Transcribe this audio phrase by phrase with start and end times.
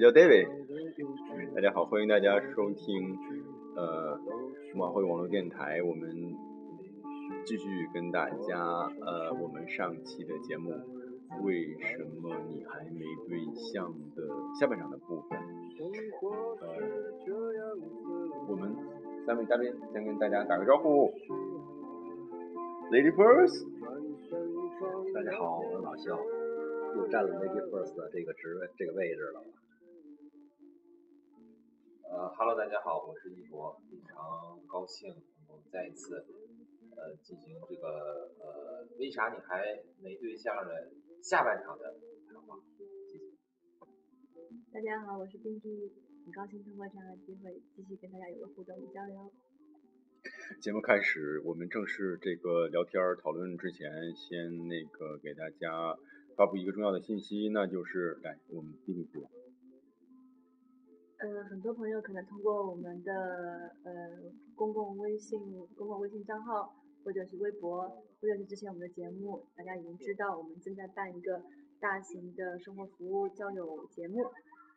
[0.00, 0.48] 我叫 David，
[1.54, 3.18] 大家好，欢迎大家收听
[3.76, 4.18] 呃
[4.72, 6.08] 数码会网络电台，我们
[7.44, 8.56] 继续跟大家
[9.04, 10.72] 呃我们上期的节目，
[11.42, 14.26] 为什么你还没对象的
[14.58, 15.38] 下半场的部分，
[16.62, 16.66] 呃，
[18.48, 18.74] 我们
[19.26, 21.12] 三位嘉宾先跟大家打个招呼
[22.90, 23.66] ，Lady First，
[25.12, 26.18] 大家好，我是老肖，
[26.96, 29.42] 又占了 Lady First 的这个职位这个位置了。
[32.56, 34.18] 大家好，我是一博，非常
[34.66, 36.26] 高兴能够再一次
[36.96, 40.90] 呃进行这个呃为啥你还没对象的
[41.22, 41.94] 下半场的
[42.26, 43.20] 谈话，谢谢。
[44.72, 45.92] 大家好，我是冰滴，
[46.24, 49.30] 很高兴通过这样的机会继续跟大家有个互动与交流。
[50.60, 55.96] 节目开始，我们正式这个聊天讨论之前，先那个给大家
[56.36, 59.22] 发布一个重要的信息，那就是来我们冰滴说。
[61.20, 63.12] 呃，很多朋友可能通过我们的
[63.84, 63.92] 呃
[64.56, 65.38] 公共微信、
[65.76, 67.86] 公共微信账号，或者是微博，
[68.18, 71.42] 或者是之前我们的节目，大家已经知道我们正在办一个
[71.78, 74.24] 大型的生活服务交友节目，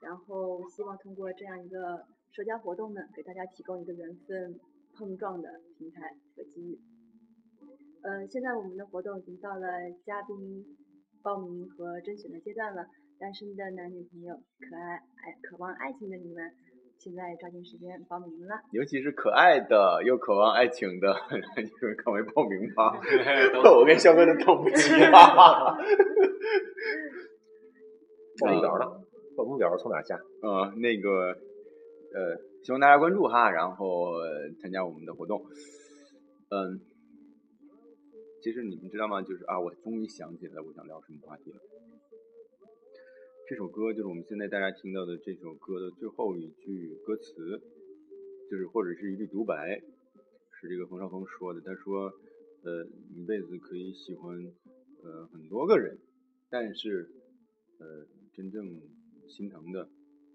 [0.02, 4.60] 然后希望通过这样一个社交活动呢，给大家提供一个缘分
[4.98, 6.78] 碰撞的平台和机遇。
[8.02, 10.66] 呃，现在我们的活动已经到了嘉宾
[11.22, 12.86] 报名和甄选的阶段了。
[13.24, 16.44] 单身的男女朋友，可爱爱渴望爱情的你们，
[17.00, 18.54] 现在抓紧时间报名了。
[18.74, 21.16] 尤其是可爱的又渴望爱情的，
[21.56, 23.00] 你们赶快报名吧！
[23.80, 25.10] 我跟肖哥都等不及了。
[28.42, 28.86] 报名表呢？
[29.38, 30.20] 报名表从哪下？
[30.42, 31.30] 呃，那个
[32.14, 34.12] 呃，希望大家关注哈，然后
[34.60, 35.42] 参加我们的活动。
[36.50, 36.82] 嗯，
[38.42, 39.22] 其实你们知道吗？
[39.22, 41.60] 就是啊，我终于想起来我想聊什么话题了。
[43.46, 47.62] 这首歌就是我们现在大家听到的这首歌的最后一句歌词，
[48.50, 49.82] 就是或者是一句独白，
[50.54, 51.60] 是这个冯绍峰说的。
[51.60, 52.14] 他说
[52.64, 54.50] ：“呃，一辈子可以喜欢
[55.02, 56.00] 呃很多个人，
[56.50, 57.12] 但是
[57.80, 58.82] 呃真正
[59.28, 59.90] 心疼的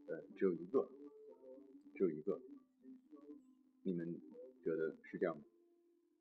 [0.06, 0.91] 呃只有一个，
[1.94, 2.38] 只有一个。”
[3.84, 4.20] 你们
[4.62, 5.42] 觉得是这样吗？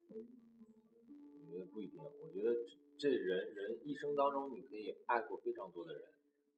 [0.07, 1.99] 我觉得不一定。
[1.99, 2.55] 我觉得
[2.97, 6.01] 这人人一生当中，你可以爱过非常多的人。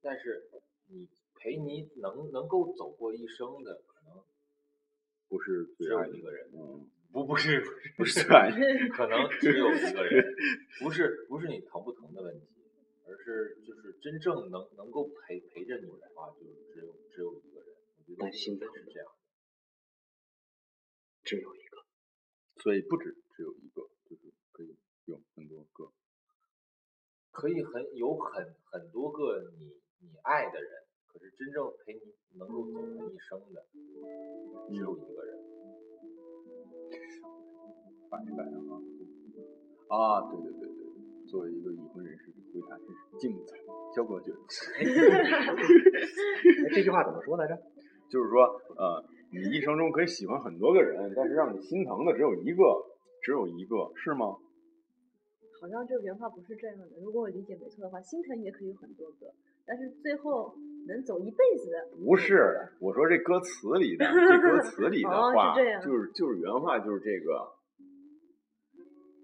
[0.01, 0.49] 但是
[0.87, 4.23] 你陪你能能够走过一生的，可能
[5.27, 7.61] 不是只有一个人，嗯，不不是
[7.97, 10.35] 不是可能只有一个人，
[10.79, 12.47] 不是不是你疼不疼的问题，
[13.05, 17.75] 而是就是真正能能够陪陪着你的话，就只有只有一个人。
[17.97, 19.11] 我觉得心真是这样，
[21.23, 21.83] 只有一个，
[22.63, 25.91] 所以不止只有一个，就是可以有很多个，
[27.31, 29.77] 可以很有很很多个你。
[30.01, 30.71] 你爱的人，
[31.07, 32.01] 可是真正陪你
[32.37, 33.65] 能够走完一生的，
[34.67, 35.37] 只有一个人。
[38.09, 38.57] 反一反啊！
[39.89, 43.57] 啊，对对对对对，作为一个已婚人士，回答真是精彩。
[43.95, 44.37] 肖哥觉得，
[46.73, 47.55] 这句话怎么说来着？
[48.09, 48.43] 就是说，
[48.77, 52.63] 呃，你一生中可以喜欢很多个人，但是让你心疼的只有一个，
[53.21, 54.37] 只有一个，是吗？
[55.61, 56.87] 好像这个原话不是这样的。
[57.01, 59.33] 如果我理解没错的话，心疼也可以有很多个。
[59.69, 60.51] 但是最后
[60.87, 67.53] 能走一辈子的不是我说这歌词里的这歌词里的话，就是就是原话就是这个，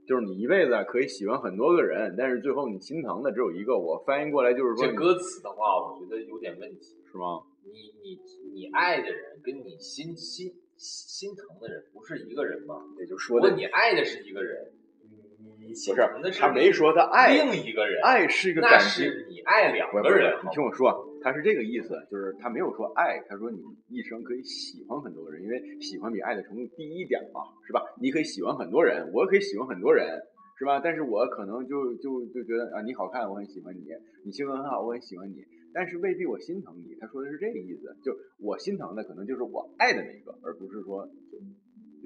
[0.06, 3.76] 就是你一辈子可以喜欢很多个人，但是最后你心疼的只有一个。
[3.76, 7.42] 我翻译过来就是说，这歌词的话，我觉得有点问题，是吗？
[7.64, 7.72] 你
[8.04, 8.20] 你
[8.54, 12.86] 你爱的人跟你心心心疼的人不是一个人吗？
[13.00, 14.72] 也就说，如果你爱的是一个人。
[15.70, 19.06] 不是，他没说他爱另一个人，爱是一个感情。
[19.30, 23.60] 你爱两个人，你听我说，他是这个意思，就是他没有说爱，他说你
[23.90, 27.82] 一生可以喜欢很多个人，因为喜欢比爱的程度低一点嘛，是吧？
[28.02, 30.22] 你可以喜欢很多人，我可以喜欢很多人，
[30.58, 30.80] 是吧？
[30.80, 33.82] 但是我可能就就就觉得啊，你好看，我很喜欢你；
[34.24, 36.96] 你性格很好，我很喜欢你，但是未必我心疼你。
[37.00, 41.44] 他说的是这个意思，就我心疼的可能就是我爱的那个，而不是说就就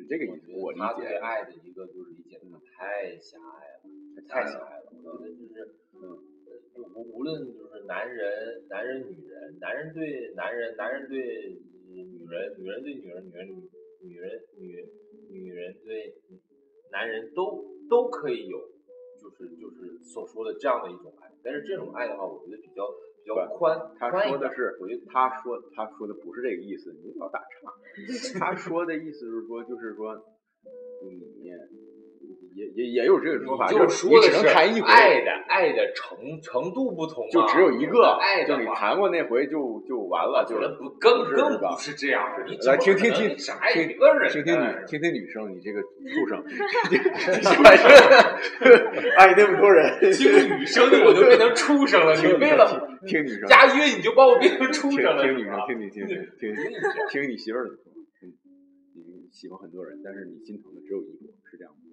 [0.10, 0.52] 这个意思。
[0.58, 2.42] 我理解他对爱的一个就是理解。
[2.80, 4.88] 太狭隘了，太狭隘了。
[5.04, 6.00] 我觉得，就是嗯，
[6.74, 11.60] 就无无论就是男人、男人、女人，男人对男人，男人对
[11.90, 13.70] 女人，女人对女人，女人女
[14.02, 14.42] 女人
[15.28, 16.16] 女女人对
[16.90, 18.58] 男人都都可以有，
[19.22, 21.30] 就是就是所说的这样的一种爱。
[21.44, 23.78] 但是这种爱的话，我觉得比较比较宽。
[24.00, 27.74] 他说的是，我觉得他说他说的不是这个意思，你老打岔。
[28.40, 30.16] 他说的意思是说，就是说
[31.04, 31.50] 你
[32.56, 42.46] 也也也有这个说法，就就是说的你只能谈一回，爱的爱的程程度不同嘛，就只有一个，爱的话就你谈过那回就就完了，就不更是更不是这样的。
[42.46, 46.44] 你来听听听只爱听一个人，听听女听听女生，你这个畜生，
[47.64, 47.86] 反正
[49.18, 52.16] 爱那么多人， 听女声我就变成畜生了。
[52.18, 52.66] 你听为了
[53.06, 56.58] 听女生，押韵，你就把我变成畜生了，听女生听你听听听
[57.10, 58.34] 听你媳妇儿怎么说，嗯，
[58.96, 61.89] 你喜欢很多人，但是你心疼的只有一个，是这样吗？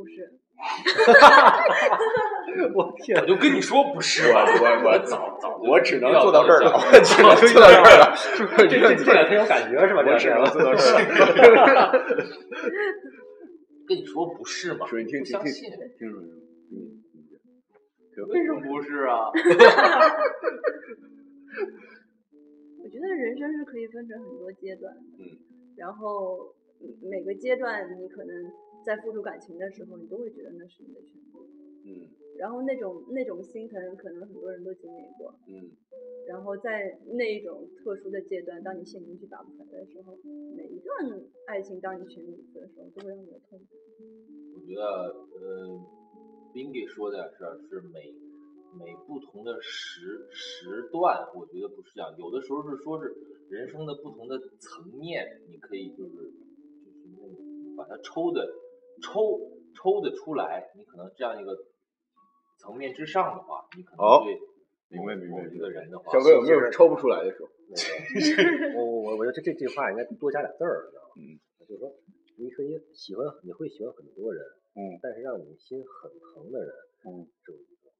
[0.00, 0.32] 不是，
[2.74, 8.16] 我天我，就跟你说不是吧，我我早早我只能做到这儿了，我只能做到这儿了，
[8.56, 10.02] 这这这两天有感觉是吧？
[10.02, 11.92] 这我只能做到这儿了。
[13.86, 15.70] 跟你说不是嘛，说你听听听不相信。
[15.98, 16.34] 听说没有？
[16.72, 16.96] 嗯，
[18.30, 19.28] 为什么不是啊？
[22.82, 25.36] 我觉得人生是可以分成很多阶段的，嗯，
[25.76, 28.34] 然后嗯每个阶段你可能
[28.84, 31.46] 在付出感情的时候，你都会觉得那是你的全部，
[31.84, 35.70] 嗯然后那种那种心疼，可能很多人都经历过，嗯
[36.28, 40.16] 然后在那一种特殊的阶段，当你陷进去拔不出来的时候，
[40.56, 43.66] 每一段爱情当你全力以赴的时候，都会让你有痛苦。
[44.54, 44.82] 我觉得，
[45.40, 45.80] 呃，
[46.54, 48.14] 冰给说的是是每
[48.78, 53.12] 每不同的时时段，我觉得不是这样，有的时候是说是
[53.48, 58.46] 人生的不同的层面，你可以就是就是那种把它抽的
[59.02, 59.40] 抽
[59.74, 61.56] 抽的出来，你可能这样一个
[62.58, 64.40] 层面之上的话，你可哦能对
[64.88, 67.48] 明白明白某一个人的话，小哥有没有抽不出来的时候？
[68.76, 71.14] 我我我我觉得这这句话应该多加俩字儿，你知道吗？
[71.16, 71.22] 嗯，
[71.60, 71.92] 就是说
[72.36, 74.44] 你可以喜欢，你会喜欢很多人，
[74.74, 76.74] 嗯但是让你心很疼的人，
[77.06, 77.90] 嗯，只有一个。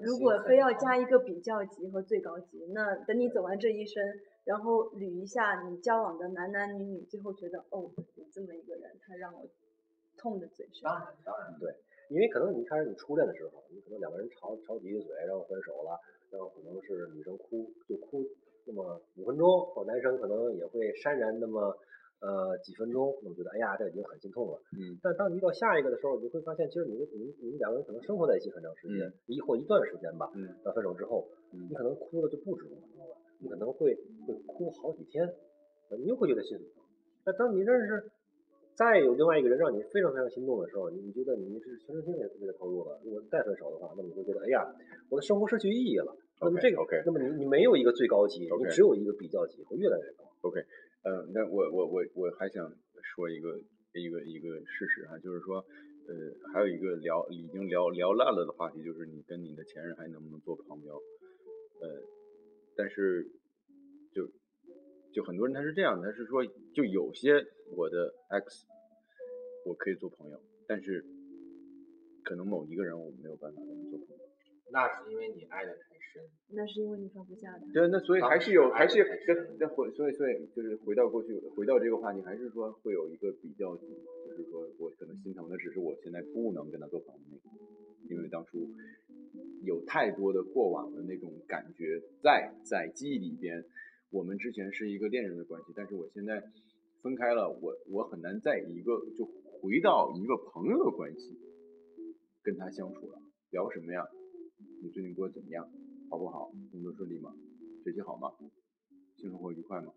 [0.00, 4.02] 如果非要加一个比较级和最高级，那等你走完这一生，
[4.44, 9.44] 然后捋一下你交往的男男女女，最后觉得哦，有这么一个人，他让我
[10.18, 10.90] 痛的嘴上。
[10.90, 11.72] 当然当然对，
[12.10, 15.98] 因为可能你一开始你初恋的时候，你可能两个人吵吵几句嘴，然后分手了，
[16.30, 18.24] 然后可能是女生哭就哭
[18.66, 21.76] 那么五分钟，或男生可能也会潸然那么
[22.20, 24.58] 呃几分钟，那么觉得哎呀这已经很心痛了。
[24.78, 30.30] 嗯但当你遇到下一个的时候，你会发现其实你们你们你们两个人可能生活在一起很长时间，一或一段时间吧。
[30.34, 33.94] 嗯那分手之后，嗯你可能哭的就不止五分钟了，你可能会
[34.26, 35.26] 会哭好几天，
[35.90, 36.66] 呃你又会觉得心疼。
[37.24, 38.10] 那当你认识
[38.82, 43.00] 再有另外一个人让你非常非常心动的时候，你你觉得你是全身心的为他投入了。
[43.04, 44.66] 如果再分手的话，那么你会觉得，哎呀，
[45.08, 46.10] 我的生活失去意义了。
[46.40, 50.24] 那么这个 OK 那么你你没有一个最高级你只有一个比较级，会越来越高。
[50.40, 50.58] OK，
[51.04, 52.66] 呃，那我我我我还想
[53.14, 53.54] 说一个
[53.94, 55.58] 一个一个事实哈，就是说，
[56.10, 60.94] 呃，还有一个聊已经聊聊烂了的话题，就是你跟你的前任还能不能做朋友？
[61.80, 62.02] 呃，
[62.76, 63.22] 但是
[64.12, 64.26] 就
[65.14, 67.34] 就很多人他是这样的，他是说就有些
[67.76, 68.66] 我的 X
[69.64, 71.04] 我可以做朋友，但是
[72.22, 74.22] 可能某一个人我没有办法跟他做朋友。
[74.70, 76.22] 那是因为你爱的太深。
[76.54, 77.72] 那是因为你放不下他。
[77.72, 83.86] 对，那所以还是有，还是跟那回，所以所以就是回到过去，回到这个话题，还是说会有一个比较级，
[84.26, 88.68] 就是说我可能心疼的只是我现在不能跟他做朋友那个，因为当初
[89.64, 93.64] 有太多的过往的那种感觉在在记忆里边，
[94.10, 96.42] 我们之前是一个恋人的关系，但是我现在
[97.02, 99.24] 分开了，我我很难在一个就
[99.62, 101.38] 回到一个朋友的关系
[102.42, 104.04] 跟他相处了，聊什么呀？
[104.82, 105.64] 你最近过得怎么样？
[106.10, 106.50] 好不好？
[106.72, 107.32] 工作顺利吗？
[107.84, 108.32] 学习好吗？
[109.14, 109.92] 性生活愉快吗？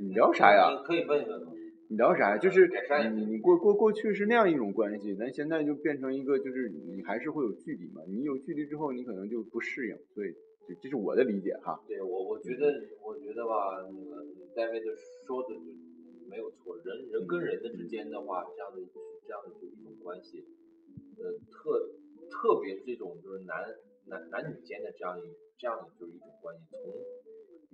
[0.00, 0.68] 你聊啥呀？
[0.80, 1.40] 你可以问一问。
[1.90, 2.38] 你聊啥呀？
[2.38, 8.02] 就是改善你你过过过去是那样一种关系，但现在就变成一个，就是你还是会有距离嘛。
[8.08, 10.34] 你有距离之后，你可能就不适应，所以
[10.66, 11.80] 这这是我的理解哈。
[11.86, 12.66] 对我，我觉得，
[13.06, 14.26] 我觉得吧，那个
[14.56, 14.86] 戴维的
[15.24, 15.70] 说的就
[16.30, 16.76] 没有错。
[16.78, 18.78] 人人跟人的之间的话，这样的
[19.26, 20.46] 这样的就一种关系，
[21.18, 21.90] 呃，特
[22.30, 23.66] 特别是这种就是男
[24.06, 26.94] 男男女间的这样一这样的就是一种关系，从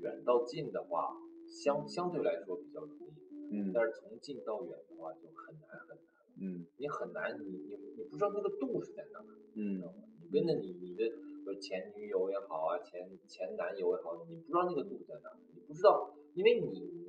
[0.02, 1.14] 远到近的话，
[1.46, 3.12] 相相对来说比较容易，
[3.52, 5.98] 嗯但是从近到远的话就很难很难。
[6.38, 9.24] 嗯你很难，你你你不知道那个度是在哪儿。
[9.54, 9.80] 嗯
[10.20, 11.04] 你跟着你你的
[11.46, 17.05] 呃前女友也好啊，前前男友也好，你不知道那个度在哪儿，你不知道，因为你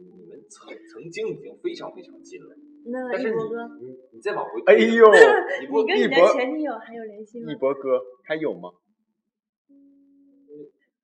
[0.49, 5.05] 曾曾经已经非常非常近了，那但是一博哥，你你你再往回哎呦，
[5.61, 7.55] 你不跟你的前女友还有联系吗一？
[7.55, 8.71] 博哥还有吗？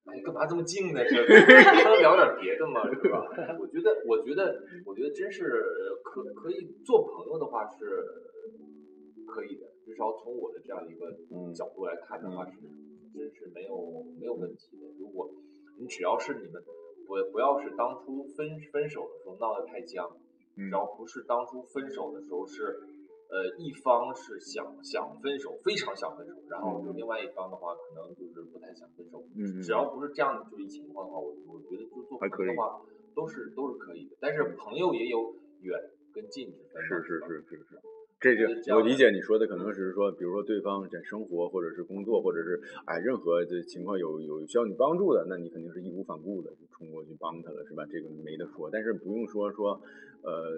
[0.05, 0.99] 哎，干嘛这么近呢？
[1.03, 2.83] 这能聊点别的吗？
[2.91, 3.23] 是吧？
[3.59, 5.47] 我觉得，我觉得，我觉得真是
[6.03, 7.85] 可可以做朋友的话是
[9.25, 12.51] 可以的，至少从我的这样一个嗯角度来看的话是，
[13.13, 14.87] 真是没有没有问题的。
[14.99, 15.29] 如果
[15.79, 16.61] 你只要是你们
[17.07, 20.09] 不不要是当初分分手的时候闹得太僵，
[20.55, 22.81] 嗯只要不是当初分手的时候是，
[23.29, 29.23] 呃，一方是想想分手，非常想分手，然后就另外一方的话可能就是不太想分手。
[29.35, 32.81] 嗯，只要不是这样的就一情况的话，我我觉得就做朋友的话
[33.15, 34.15] 都是都是可以的。
[34.19, 35.79] 但是朋友也有远
[36.13, 37.79] 跟近之分嘛，是是吧是是是，
[38.23, 47.85] 这觉得这样的是我理解你说的，可能是说，比如说对方在生活或者是工作，或者是哎任何的情况有有需要你帮助的，那你肯定是义无反顾的就冲过去帮他了，是吧？
[47.91, 49.81] 这个没得说，但是不用说说，
[50.23, 50.49] 呃，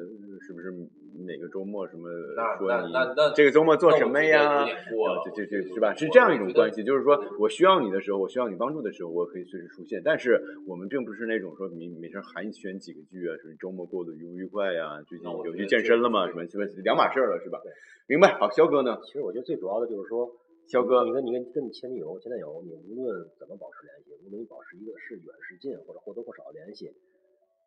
[0.42, 0.72] 是不是
[1.26, 2.94] 哪个周末什么那说你
[3.36, 4.66] 这个周末做什么呀啊
[5.26, 5.94] 这这这是吧？
[5.96, 10.02] 是这样一种关系，就是说我需要你的时候，我需要你帮助的时候，我可以随时出现。
[10.06, 16.28] 但是我们并不是那种说每每天寒暄几个句啊，什么周末过得愉不愉快呀、最近我有去健身了吗？
[16.28, 17.60] 什么什么两码事儿了，是吧？
[18.08, 18.38] 明白。
[18.38, 19.00] 好，肖哥呢？
[19.04, 20.30] 其实我觉得最主要的就是说，
[20.68, 26.94] 肖哥你跟你跟跟你前女友、前男友，你无论怎么保持联系，无论你保持一个是远是近，或者或多或少的联系，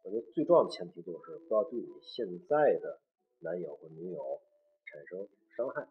[0.05, 1.17] 我觉得最重要的前提就是
[1.49, 3.00] 不要对你现在的
[3.40, 4.21] 男友或女友
[4.85, 5.26] 产生
[5.57, 5.88] 伤害。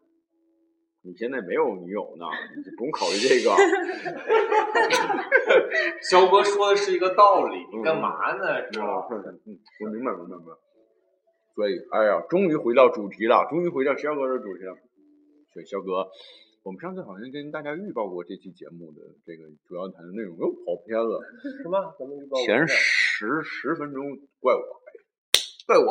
[1.02, 3.50] 你现在没有女友呢，你就不用考虑这个。
[6.02, 8.60] 肖哥说的是一个道理，嗯你干嘛呢？
[8.72, 9.06] 是吧？
[9.46, 10.52] 嗯，我明白，明白，明白。
[11.54, 14.74] 所以，哎呀，终于回到主题了，终于回到肖哥的主题了。
[15.54, 16.06] 所以，肖哥，
[16.64, 21.20] 我们上次好像跟大家预告过这期节目的这个主要谈的内容，又跑偏了。
[21.62, 21.94] 什么？
[21.98, 24.04] 咱们预报前十十分钟
[24.40, 24.60] 怪我，
[25.68, 25.84] 怪我，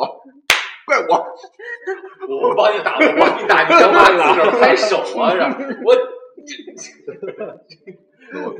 [0.84, 1.24] 怪我。
[2.26, 5.30] 我我帮你打，我帮你打，你干嘛自个儿拍手啊？
[5.30, 5.94] 是我
[8.42, 8.58] 我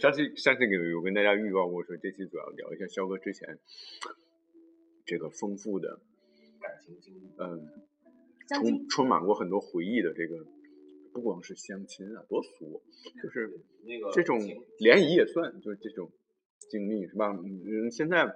[0.00, 3.58] 上次上次有有跟大家预告过，说这期主要聊一下肖哥之前
[5.04, 6.00] 这个丰富的，
[6.62, 7.68] 感情经历，嗯，
[8.48, 10.46] 充充满过很多回忆的这个，
[11.12, 12.82] 不光是相亲啊，多俗，
[13.22, 13.50] 就是
[13.84, 14.40] 那个这种
[14.78, 16.10] 联谊也算，就是这种
[16.70, 17.28] 经历是吧？
[17.28, 18.34] 嗯，现在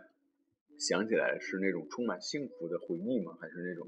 [0.78, 3.36] 想起来是那种充满幸福的回忆吗？
[3.40, 3.86] 还是那种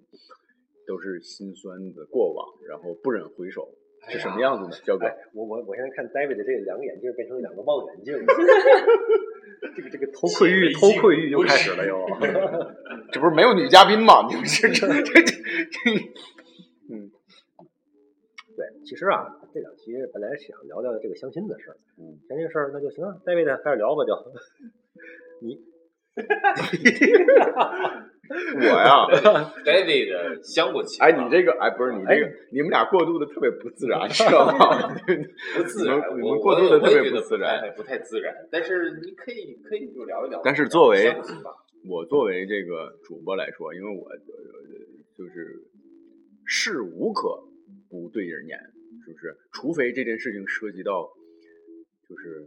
[0.87, 3.69] 都是心酸的过往，然后不忍回首，
[4.09, 4.73] 是什么样子呢？
[4.85, 8.15] 肖哥哎，我我我现在看 David 的这两个眼镜变成两个望远镜，
[9.77, 11.95] 这个这个偷窥欲偷窥欲又开始了又。
[13.13, 14.27] 这不是没有女嘉宾吗？
[14.29, 15.31] 你们这这这这，
[16.91, 17.11] 嗯
[18.57, 24.13] 对，其实啊，这两期本来想聊聊这个相亲的事儿，嗯，相亲事儿那就行啊，David 开始聊吧就。
[25.43, 25.57] 你
[28.31, 29.07] 我呀
[29.65, 34.95] ，David 相过亲，哎，你这个哎，不是你这个，你们俩过渡的特别不自然，知道吗？
[35.57, 37.61] 不自然，你们过渡的特别我也觉得自然。
[37.61, 38.33] 太不太自然。
[38.51, 40.41] 但是你可以可以就聊一聊。
[40.45, 41.13] 但是作为
[41.89, 44.19] 我作为这个主播来说，因为我呃
[45.19, 45.65] 就是
[46.45, 47.43] 事无可
[47.89, 48.57] 不对人言，
[49.05, 49.37] 是不是？
[49.53, 51.11] 除非这件事情涉及到
[52.09, 52.47] 就是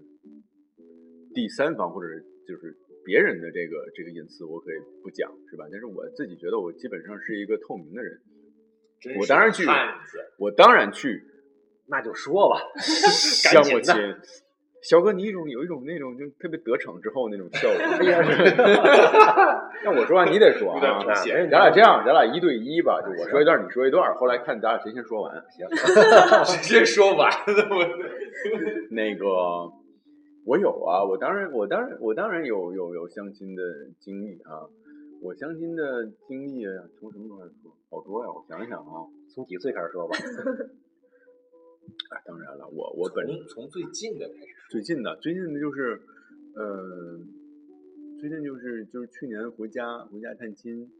[1.34, 2.08] 第三方或者
[2.48, 5.66] 就是别人的这个这个隐私，我可以不讲，是吧？
[5.72, 8.20] 但是我自己觉得我基本上是一个透明的人，
[9.20, 9.66] 我当然去，
[10.38, 11.22] 我当然去
[11.88, 14.16] 那就说吧， 相过亲赶紧。
[14.84, 17.80] 肖哥，你一种有一种那种就特别得逞之后那种笑容。
[17.80, 18.20] 哎呀，
[19.86, 25.42] 那我说完你得说啊，明显咱俩这样，咱俩一对一吧，就我说一段，你说一段，后来看咱俩谁先说完。
[25.52, 25.66] 行
[26.62, 27.88] 直接说完了，我
[28.92, 29.26] 那个
[30.46, 33.64] 我有啊，我当然，我当然，我当然有有有相亲的
[34.00, 34.68] 经历啊。
[35.22, 37.72] 我相亲的经历啊从什么时候开始说？
[37.90, 39.08] 好多呀，我想想啊。
[39.30, 40.16] 从几岁开始说吧？
[42.12, 46.02] 哎，当然了，我我本从从最近的开始说，最近的最近的就是，
[46.56, 47.20] 呃，
[48.20, 50.92] 最近就是就是去年回家回家探亲，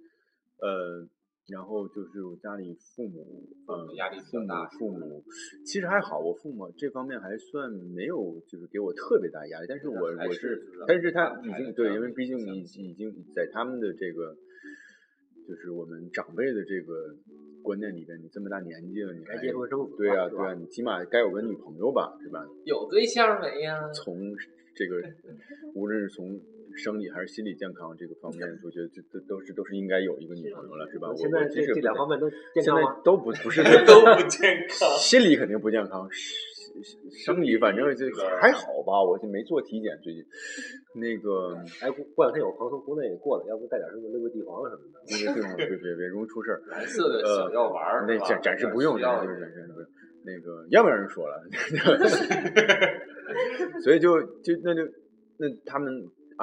[0.62, 1.06] 呃，
[1.48, 5.24] 然后就是我家里父母，呃父母，压力比父母较大父母
[5.66, 14.36] 其实还好，我父母这方面还算没有就是给我特别大压力，但是我我是，但是他已经对，因为毕竟已已经在他们的这个。
[15.46, 17.14] 就是我们长辈的这个
[17.62, 22.48] 观念里边，你这么大年纪了，你该还结婚生子对呀、了是吧对呀、你起码该有个女朋友吧，是吧？
[22.64, 23.78] 有对象没呀？
[23.92, 24.16] 从
[24.74, 25.04] 这个
[25.76, 26.40] 无论是从
[26.76, 31.10] 生理还是心理健康这个方面，我觉得这这都是都是应该有一个女朋友了，是吧？
[31.10, 33.02] 我现在这两方面都健现在康？
[33.04, 34.90] 都不不是 都不健康。
[34.98, 36.08] 心理肯定不健康，
[37.26, 38.06] 生理反正就
[38.42, 40.24] 还好吧，我就没做体检最近。
[40.96, 45.00] 那个，哎，过过两天有朋友从国内过来，要不带点什么六味地黄什么的。
[45.10, 46.62] 那个地方别别别容易出事儿。
[46.70, 49.88] 蓝色的小药丸儿，那暂暂时不用，要暂时暂时不用。
[50.26, 51.36] 那个要不然人说了
[53.84, 54.82] 所以就就那就
[55.36, 55.92] 那他们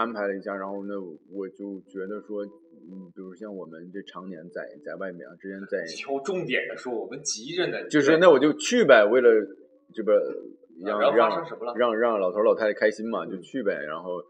[0.00, 2.42] 安排了一下，然后那我就觉得说，
[2.88, 7.86] 嗯，比如像我们这常年在在外面啊，之前在挑重点的说，我们急着呢。
[7.90, 9.28] 就是那我就去呗，为了
[9.92, 10.16] 这个
[10.82, 11.28] 让让
[11.76, 13.74] 让让老头老太太开心嘛，就去呗。
[13.84, 14.22] 然后，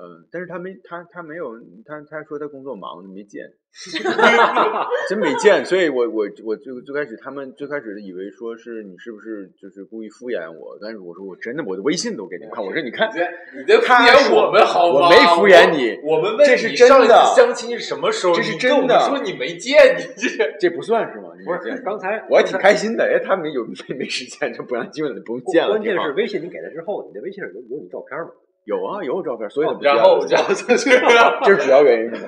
[0.00, 3.44] 嗯、但是他没他他没有他他说他工作忙没见，
[5.10, 5.62] 真没见。
[5.64, 15.06] 所以我我我最最开始他们最开始以为说是你是不是就是故意敷衍我，但是我说我真的我的微信都给你看，我说你看你在敷衍我们好吗？
[15.06, 18.32] 我没敷衍你我我们问这是真你上一次的相亲是什么时候？
[18.34, 21.28] 这是真的说你没见，你这这不算是吗？
[21.38, 23.04] 你不是，刚才我还挺开心的。
[23.04, 25.70] 哎，他们有没没时间就不让基本的不用见了。
[25.70, 28.30] 关键是微信你给他之后，你的微信上有有你照片吗？
[28.64, 30.90] 有啊有照片，所以然后了然后就是，
[31.44, 32.10] 这是主要原因。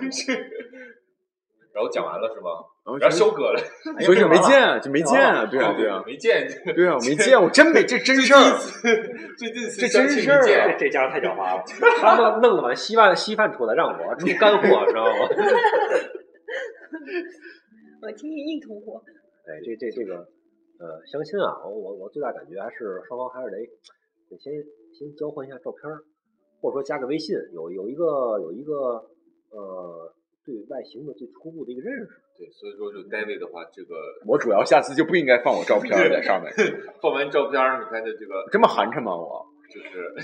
[1.73, 2.51] 然后讲完了是吗？
[2.85, 3.59] 然后然后肖哥了，
[4.05, 8.59] 所以就没见啊，就没见啊， 对啊，对啊，没见，对啊，我没见，我真没，这真事儿，
[9.39, 10.43] 最近这真事儿啊
[10.77, 11.65] 这这家伙太狡猾了，
[11.99, 15.11] 他们弄了碗稀饭稀饭出来让我出干货，知道吗？
[18.03, 19.01] 我听听硬通货。
[19.49, 20.17] 哎，这这这个
[20.79, 23.57] 呃，相亲啊，我我我最大感觉还是双方还是得
[24.29, 24.53] 得先
[24.93, 26.03] 先交换一下照片儿，
[26.63, 29.05] 或者说加个微信，有有一个有一个
[29.51, 30.15] 呃
[30.47, 32.09] 对外形的最初步的一个认识。
[32.39, 33.95] 对，所以说就 David 的话，这个
[34.27, 36.51] 我主要下次就不应该放我照片在上面，
[37.03, 39.13] 放完照片，你看这这个这么寒碜吗？
[39.13, 40.15] 我就是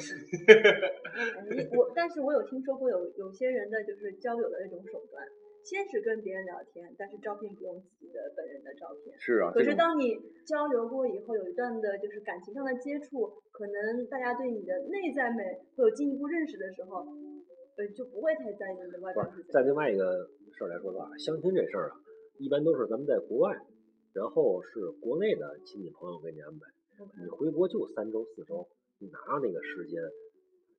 [1.50, 5.24] 你我，但是我有听说过有有些人的就是交友的那种手段，
[5.64, 9.14] 先是跟别人聊天，但是照片不用自己的本人的照片。
[9.18, 15.44] 是啊，可是当你交流过以后，有一段的就是感情上的接触，可能大家对你的内在美
[15.76, 17.04] 会有进一步认识的时候，
[17.76, 21.96] 呃，就不会太在意你的外不表在另外一个事儿来说的话，相亲这事儿啊，
[22.38, 23.54] 一般都是咱们在国外，
[24.14, 26.66] 然后是国内的亲戚朋友给你安排。
[27.22, 28.66] 你回国就三周四周，
[28.98, 30.02] 你哪有那个时间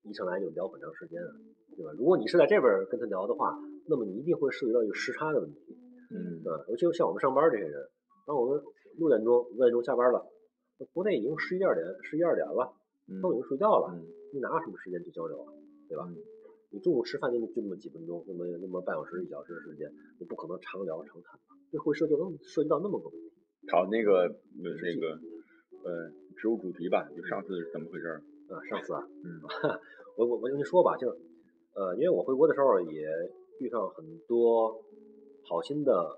[0.03, 1.31] 一上来就聊很长时间啊，
[1.77, 1.91] 对吧？
[1.97, 3.55] 如果你是在这边跟他聊的话，
[3.89, 5.75] 那么你一定会涉及到一个时差的问题，
[6.13, 6.63] 嗯啊？
[6.69, 7.75] 尤其是像我们上班这些人，
[8.28, 8.62] 当我们
[8.97, 10.21] 六点钟、五点钟下班了，
[10.78, 12.71] 那国内已经十一二点、十一二点了，
[13.10, 15.49] 嗯都已经睡觉了，嗯你哪有什么时间去交流啊，
[15.89, 16.06] 对吧？
[16.08, 16.15] 嗯
[16.71, 21.58] 你中午吃饭就就那么几分钟，那么那么半小时、一小时的时间，你不可能常聊常谈吧？
[21.71, 23.34] 这会涉及到那么涉及到那么个问题。
[23.73, 25.17] 好，那个呃那个
[25.82, 28.21] 呃，植入主题吧，就上次是怎么回事儿？
[28.54, 29.41] 啊，上次啊，嗯
[30.17, 31.17] 我我我跟你说吧，就是
[31.73, 33.02] 呃，因为我回国的时候也
[33.59, 34.71] 遇上很多
[35.47, 36.17] 好心的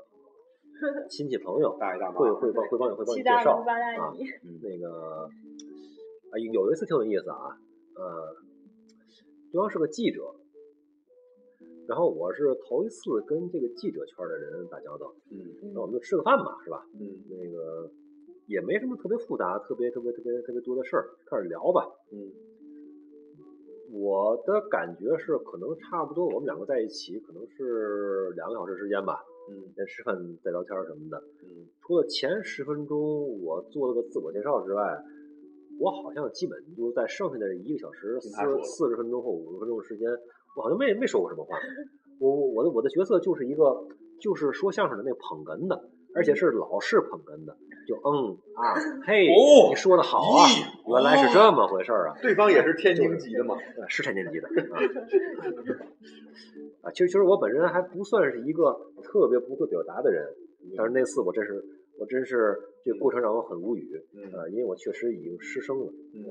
[1.10, 4.26] 亲戚朋友，大爷大妈会会帮会帮你会帮你介绍啊姨，
[4.62, 5.24] 那个
[6.32, 7.58] 啊有有一次挺有意思啊，
[7.96, 8.36] 呃，
[9.52, 10.34] 对方是个记者，
[11.88, 16.84] 然后我是头一次跟这个记者圈的人打交道，嗯那我们就吃个饭吧，是吧？
[17.00, 17.90] 嗯那个
[18.48, 21.88] 也没什么特别复杂、特别特别特别特别多的事儿，开始聊吧。
[22.12, 22.32] 嗯
[23.92, 31.18] 我的感觉是，可能差不多，我们两个在一起可能是两个小时时间吧，嗯在吃饭、再聊天什么的。
[31.44, 34.82] 嗯除了前十分钟我做了个自我介绍之外，
[35.80, 38.30] 我好像基本就在剩下的一个小时四
[38.64, 40.10] 四十分钟或五十分钟的时间，
[40.56, 41.58] 我好像没没说过什么话。
[42.20, 43.88] 我我我的我的角色就是一个
[44.22, 47.56] 就是说相声的那个捧哏的，而且是老式捧哏的，
[47.88, 52.16] 就嗯啊嘿，哦你说的好啊，咦原来是这么回事儿啊。
[52.22, 54.80] 对方也是天津籍的嘛，呃，是天津籍的啊。
[56.82, 60.28] 啊，其实其实我本人还不算是一个特别不会表达的人，
[60.76, 61.64] 但是那次我真是
[62.02, 66.26] 我真是这个过程让我很无语，嗯呃，因为我确实已经失声了，嗯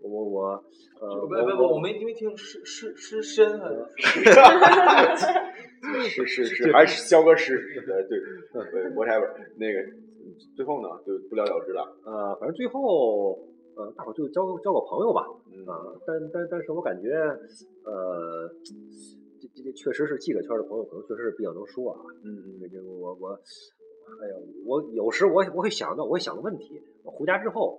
[0.00, 0.64] 我我
[0.98, 3.68] 呃不不不，我我没没听失失失身啊
[6.08, 7.54] 是是是是，还是肖哥失，
[7.86, 9.28] 呃对对，whatever，
[9.58, 9.82] 那个
[10.56, 13.38] 最后呢就不了了之了，呃，反正最后
[13.76, 17.10] 呃大伙就交交个朋友吧，嗯啊，但但但是我感觉
[17.84, 18.50] 呃。
[19.42, 21.98] 这这这确实是记者圈的朋友，可能确实是比较能说啊。
[22.22, 23.30] 嗯嗯这个我我，
[24.22, 24.34] 哎呀，
[24.66, 27.78] 我有时我我会想到，我会想个问题，我回家之后，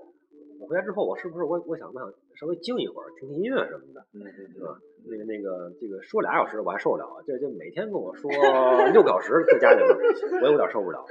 [0.60, 4.80] 我回家之后，我是不是我我想我想稍微静一会儿，听听音乐什么的，嗯嗯是吧？
[5.04, 8.30] 那个那个这个说俩小时我还受不了啊，这这每天跟我说
[8.94, 9.90] 六个小时在家里边，
[10.42, 11.02] 我也有点受不了。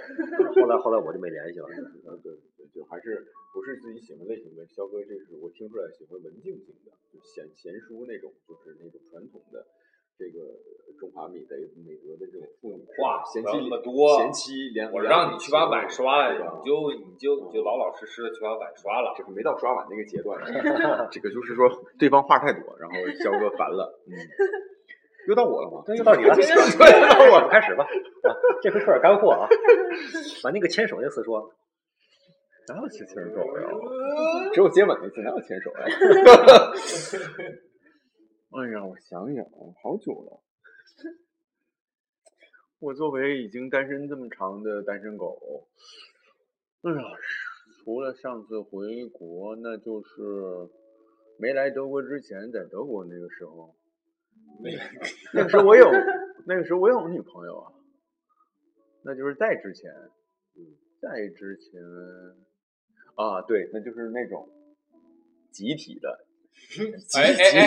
[0.54, 1.66] 后来后来我就没联系了。
[2.06, 4.64] 嗯 对对，就还是不是自己喜欢类型的。
[4.68, 9.66] 肖哥这是我听出来喜欢文静型的，就闲闲书那种，就是那种传统的
[10.20, 10.52] 这个
[11.00, 19.14] 中华美德美德的这种妇女话贤妻不要那么多贤妻良，我让你去把碗刷了，你就你就你就老老实实的去把碗刷了。
[19.16, 20.36] 这个没到刷碗那个阶段，
[21.10, 24.12] 这个就是说对方话太多，然后肖哥烦了，嗯，
[25.26, 25.82] 又到我了吗？
[25.88, 27.84] 那又到你了，对 对，我们开始吧。
[27.84, 29.48] 啊，这回说点干货啊，
[30.44, 31.50] 把那个牵手那次说。
[32.68, 33.66] 哪有牵牵手呀？
[34.52, 35.86] 只有接吻那次，哪有牵手呀？
[38.50, 39.44] 哎呀，我想想，
[39.82, 40.40] 好久了。
[42.80, 45.68] 我作为已经单身这么长的单身狗，
[46.82, 47.02] 哎呀，
[47.84, 50.68] 除了上次回国，那就是
[51.38, 53.76] 没来德国之前，在德国那个时候，
[55.32, 55.88] 那个时候我有，
[56.46, 57.72] 那个时候我有女朋友啊，
[59.04, 59.92] 那就是在之前，
[61.00, 61.80] 在之前
[63.14, 64.48] 啊，对，那就是那种
[65.52, 66.26] 集体的，
[67.06, 67.18] 集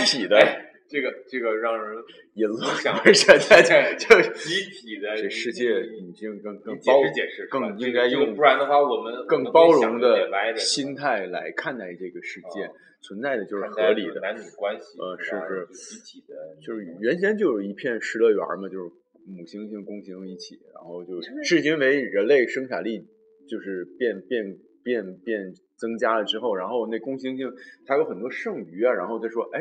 [0.05, 1.97] 体的哎这个这个让人
[2.35, 12.69] 淫乱，想现在就集体的这世界已经更更你解包释解释，更应该用不然的话，我们更包容的的心态来看待这个世界，
[13.01, 14.21] 存在的就是合理的。
[14.21, 18.85] 男女关系，呃是吧是就集体的，就是原先就有一片失乐园嘛，就是
[19.25, 23.03] 母猩猩、公猩猩一起，然后就是因为人类生产力
[23.49, 27.51] 就是变变变变增加了之后，然后那公猩猩
[27.87, 29.59] 它有很多剩余啊，然后他说，哎，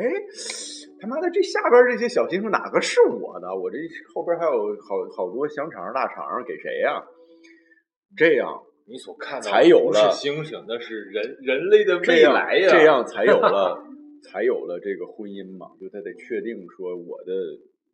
[1.03, 3.53] 他妈的这下边这些小星星哪个是我的？
[3.53, 3.77] 我这
[4.15, 7.03] 后边还有好好多香肠、大肠给谁呀、
[8.15, 13.83] 这样你所看到的才有了星星，那是人人类的未来呀，这样 才有了
[14.23, 17.33] 才有了这个婚姻嘛，就他得确定说我的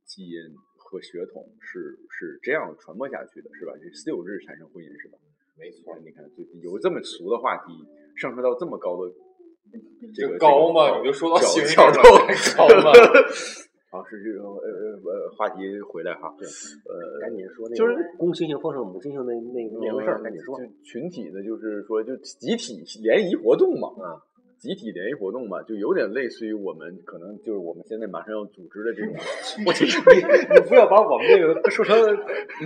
[0.06, 0.38] 基因
[0.78, 3.74] 和血统是是这样传播下去的，是吧？
[3.82, 5.17] 这私有制产生婚姻是吧？
[5.58, 7.74] 没错，你看，就有这么俗的话题，
[8.15, 9.12] 上升到这么高的
[10.15, 12.91] 这个高嘛，你就说到角星星角上度才 高嘛，
[13.91, 20.58] 啊，是这个呃呃呃话题回来哈，呃，赶紧说那个，就是公猩猩碰上母猩猩那那那个事儿，赶紧说。
[20.60, 24.21] 就群体的，就是说，就集体联谊活动嘛，啊，
[24.60, 29.15] 集体联谊活动嘛，就有点类似于我们可能就是我们现在马上要组织的这种，
[29.65, 30.17] 我其实你
[30.54, 31.98] 你不要把我们这个说成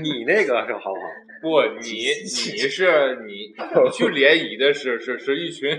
[0.01, 1.07] 你那个是好不好？
[1.41, 1.91] 不，你
[2.25, 5.69] 你是你你去联谊的是是是一群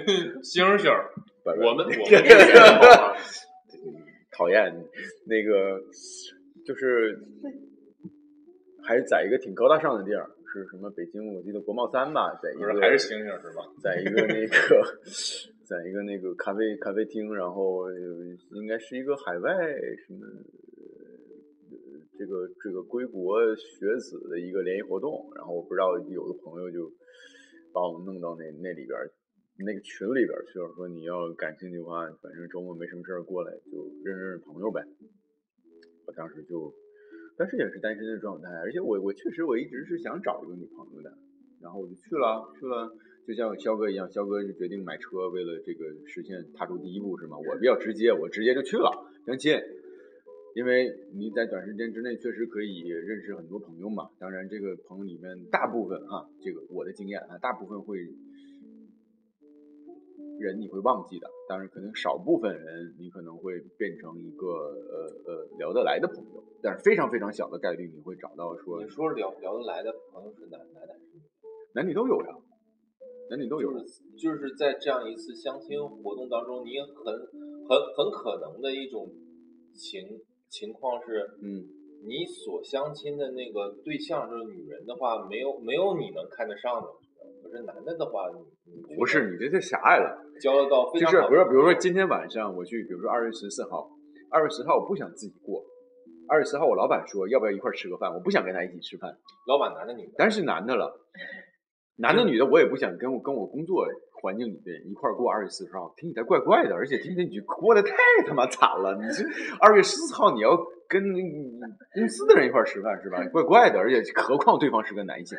[0.43, 0.91] 星星，
[1.45, 1.87] 我们我们
[4.37, 4.73] 讨厌
[5.27, 5.81] 那个，
[6.67, 7.19] 就是
[8.87, 11.35] 还是在一个挺高大上的地儿，是什么北京？
[11.35, 13.65] 我记得国贸三吧，在一个还是星星是吧？
[13.83, 15.01] 在一个那个，
[15.67, 17.91] 在一个那个咖啡咖啡厅，然后
[18.53, 19.51] 应该是一个海外
[20.07, 20.27] 什么
[22.19, 26.91] 这个这个归国学子的一个联谊活动，然后我不知道有个朋友就
[27.73, 28.95] 把我们弄到那那里边
[29.59, 34.85] 那个群里边去了，说你要感兴趣的话，反正周末没什么事儿过来就认识认识朋友呗。
[36.07, 36.71] 我当时就，
[37.39, 41.11] 但是也是单身的状态，而且我我确实我一直是想找一个女朋友的，
[41.63, 42.93] 然后我就去了去了，
[43.27, 47.37] 就像肖哥一样，肖哥就决定买车，为了这个实现踏出第一步是吗？
[47.39, 48.91] 我比较直接，我直接就去了，
[49.27, 49.55] 相亲。
[50.55, 57.99] 因为你在短时间之内确实可以认识很多朋友嘛，当然这个朋友里面大部分啊，这个我的经验啊，大部分会
[60.39, 71.05] 人你会忘记的，当然可能少部分人你可能会变成一个呃呃聊得来的朋友，但是非常非常小的概率你会找到说你说聊聊得来的朋友是男男的还是？
[71.75, 72.29] 男女都有呀，
[73.31, 73.85] 男女都有呀。
[74.17, 77.13] 就是在这样一次相亲活动当中，你很
[77.67, 79.09] 很很可能的一种
[79.75, 81.65] 情情况是，嗯，
[82.07, 86.89] 你所相亲的那个对象就是女人的话，没有没有你能看得上的，
[87.43, 90.21] 可是男的的话，你你不是你这太狭隘了。
[90.41, 93.89] 交得到非就是不是，比如说今天晚上我去，比如说二月十四号，
[94.31, 95.65] 二月十号我不想自己过，
[96.29, 100.93] 二月十号我老板说要不要一块吃个饭，我不想跟他一起吃饭，老板男的女的，但是男的了，
[101.97, 103.87] 男的女的我也不想跟我跟我工作
[104.21, 107.95] 环境里的人一块过二月四十号，听起来怪怪的，而且今天你过得太
[108.27, 109.23] 他妈惨了，你这
[109.61, 110.57] 二月十四号你要
[110.89, 111.29] 跟那个
[111.95, 113.25] 公司的人一块吃饭是吧？
[113.29, 115.39] 怪怪的，而且何况对方是个男性，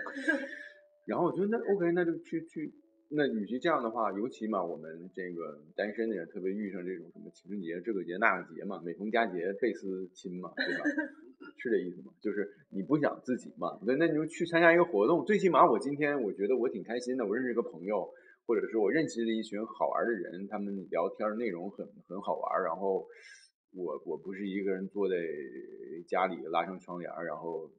[1.06, 2.74] 然后我觉得那 OK，那就去去。
[3.10, 10.84] 那与其这样的话，尤其嘛，我们这个单身的人特别遇上这种什么情人节、这个节那个节嘛，每逢佳节倍思亲嘛，对吧？
[11.58, 12.12] 是这意思吗？
[12.20, 18.10] 就是你不想自己嘛，那那你就去参加一个活动，最起码我今天我觉得我挺开心的，我认识一个朋友，
[18.48, 23.06] 或者是我认识了一群好玩的人，他们聊天内容很很好玩，然后
[23.74, 25.16] 我我不是一个人坐在
[26.08, 27.70] 家里拉上窗帘，然后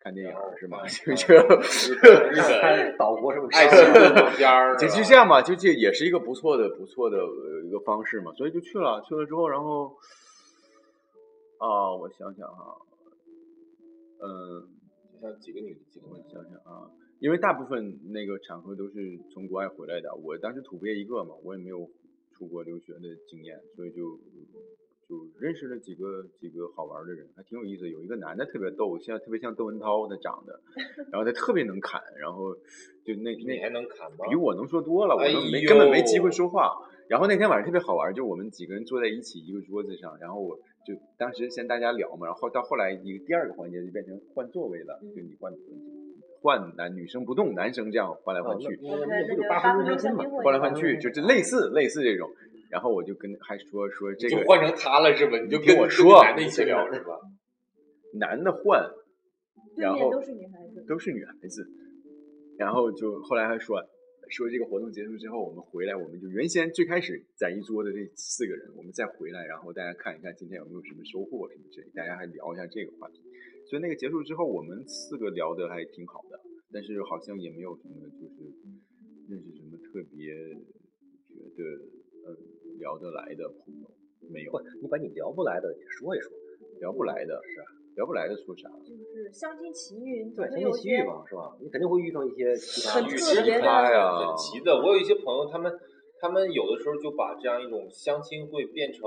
[0.00, 0.78] 看电影是吗？
[0.86, 1.34] 就就
[2.30, 9.96] 日本看岛国什么爱情动作片儿，就就这样吧，就这也是一个不错的不错的呃一个方式嘛，所以就去了，去了之后，然后
[11.58, 12.76] 啊，我想想哈，
[14.22, 14.68] 嗯，
[15.20, 16.16] 像几个女的，几个我。
[16.32, 21.90] 想想啊，因为大部分那个场合都是从国外回来的，我当时土鳖一个嘛，我也没有
[22.32, 24.16] 出国留学的经验，所以就
[25.08, 27.88] 就认识了几个几个好玩的人，还挺有意思。
[27.88, 30.60] 有一个男的特别逗，像特别像窦文涛，他长得，
[31.10, 32.54] 然后他特别能侃，然后
[33.04, 34.26] 就那那还能侃吗？
[34.28, 36.76] 比我能说多了，我哎都没根本没机会说话。
[37.08, 40.54] 然后那天晚上特别好玩，就我们几个人坐在一起一个桌子上，然后我
[40.86, 45.50] 就当时先大家聊嘛，然后到后来一个第二个环节就变成换座位了，就你换
[46.42, 50.42] 换男女生不动，男生这样换来啊换去，就八分钟相亲嘛？
[50.44, 52.30] 换来换去，嗯就就类似类似这种。
[52.70, 55.38] 然后我就跟还说说这个就换成他了是吧？
[55.38, 57.18] 你就跟我说跟男的一起聊是吧？
[58.14, 58.90] 男的换，
[59.76, 61.70] 然后对面都是女孩子，都是女孩子，
[62.56, 63.82] 然后就后来还说
[64.30, 73.20] 说这个活动结束之后，我们回来，我们就原先最开始在一桌的这四个人，我们再回来，然后大家看一看今天有没有什么收获什么之类，大家还聊一下这个话题。
[73.68, 76.40] 所以那个结束之后，我们四个聊的还挺好的，
[76.72, 78.52] 但是好像也没有什么就是
[79.28, 80.32] 认识什么特别
[81.28, 81.62] 觉得
[82.24, 82.36] 呃
[82.78, 83.90] 聊得来的朋友，
[84.30, 86.32] 没有不，你把你聊不来的也说一说。
[86.80, 88.70] 聊不来的是啊聊不来的说啥？
[88.86, 91.56] 就是相亲奇遇，你对，相总会有一些信奇遇嘛，是吧？
[91.60, 94.76] 你肯定会遇上一些奇葩很的特别的他呀很奇的。
[94.76, 95.72] 我有一些朋友，他们
[96.20, 99.02] 他们有的时候就把这样一种相亲会变成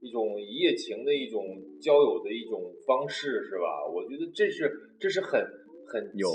[0.00, 3.86] 一种一夜情的一种交友的一种方式，是吧？
[3.86, 5.40] 我觉得这是这是很
[5.86, 6.28] 很有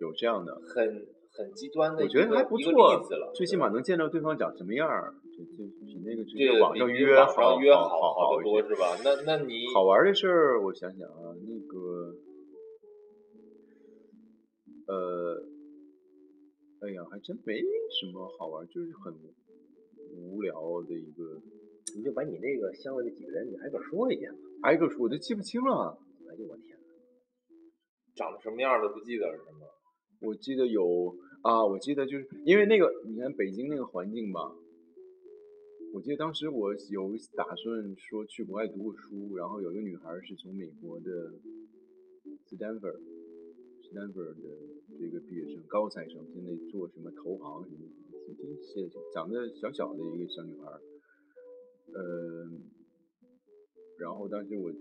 [0.00, 2.72] 有这样的，很很极端的一我觉得还不错
[3.34, 8.96] 最起码能见到对方长什么样儿，就就比那个直接网上约网上约好好好多是吧？
[9.04, 12.16] 那那你好玩的事儿，我想想啊，那个，
[14.88, 15.42] 呃，
[16.80, 17.60] 哎呀，还真没
[18.00, 19.12] 什么好玩，就是很
[20.16, 20.54] 无聊
[20.88, 21.40] 的一个，
[21.96, 24.38] 你就把你那个相的这几个人，你挨个说一遍吧。
[24.62, 25.98] 挨个说我都记不清了。
[26.30, 26.76] 哎呦我天！
[28.16, 29.66] 长得什么样都不记得了是吗？
[30.20, 34.52] 我记得有啊，我记得就是因为那个，你看北京那个环境吧，
[35.92, 41.32] 我记得当时我有打算说去国外读过书，然后有一个女孩是从美国的
[42.46, 42.86] 斯坦福
[43.82, 44.34] 斯坦福的
[44.98, 47.78] 这个毕业生，高材生，现在做什么投行什么，
[48.26, 50.70] 挺挺长得小小的一个小女孩，
[51.92, 52.50] 呃，
[53.98, 54.72] 然后当时我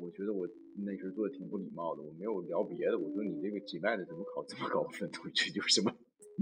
[0.00, 0.48] 我觉得我
[0.84, 5.08] 那时候做的挺不礼貌的，我没有聊别的，我说你这个 GMAT 怎么考这么高分？
[5.12, 5.92] 同学有什么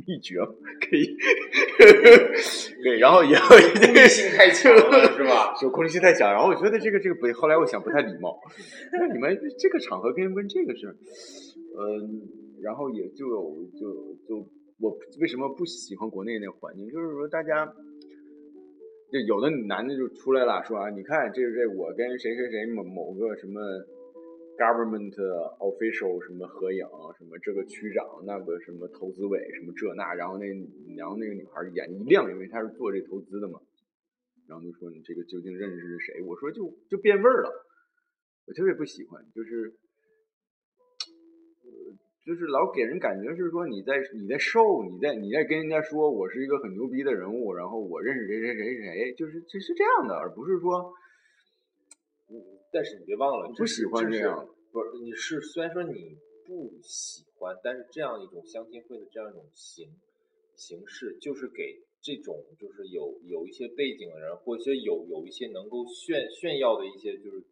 [0.07, 0.47] 秘诀吗
[0.81, 1.17] 可以？
[2.83, 5.55] 对，然后也 有功利性太强了是吧？
[5.61, 8.39] 就控制心太强，然后我觉得这个这个不，后来我想不太礼貌。
[8.93, 10.95] 那你们这个场合跟问这个事儿，
[11.79, 12.23] 嗯，
[12.63, 14.47] 然后也就有就就
[14.79, 17.73] 我为什么不喜欢国内那个环境，就是说大家。
[19.11, 23.61] 就有的男的就出来了，说啊，你看这这我跟谁谁谁某某个什么
[24.59, 25.15] government
[25.59, 26.85] official 什么合影，
[27.17, 30.47] 什么这个区长那个什么投资委什么这那，然后那
[30.97, 33.59] 然后那个女孩眼一亮，因为她是做这投资的嘛，
[34.47, 36.23] 然后就说你这个究竟认识是谁？
[36.23, 37.51] 我说就就变味儿了，
[38.47, 39.75] 我特别不喜欢，就是。
[42.29, 50.93] 就是老给人感觉是说你在你在受你在你在跟人家说我是一个很牛逼的人物，然后我认识谁谁谁谁，就是这是这样的，而不是说
[52.71, 54.47] 但是你别忘了，不喜欢这样。
[54.71, 59.89] 不是，你是虽然说你不喜欢，但是这样一种相亲会的这样一种形
[60.55, 67.43] 形式，就是给这种就是有有一些背景的人，或者说有有一些能够炫炫耀的一些就是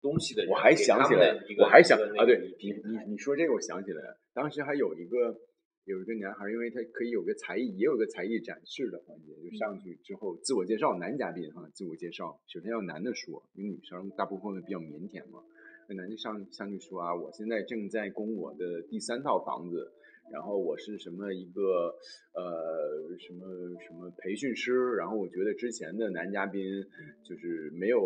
[0.00, 5.36] 东西的人，我还想起来我还想啊，对你你你说这个，我想起来了，当时还有一个
[5.84, 15.42] 有一个男孩，因为他可以有个才艺，也有个才艺展示的环节，就上去之后自我介绍，男嘉宾哈，自我介绍，首先要男的说，因为女生大部分会比较腼腆嘛，
[15.88, 19.92] 那男的上上去说啊，我现在正在供我的第三套房子。
[20.30, 21.88] 然后我是什么一个
[22.34, 23.46] 呃什么
[23.80, 26.62] 什么培训师，然后我觉得之前的男嘉宾
[27.24, 27.98] 就是没有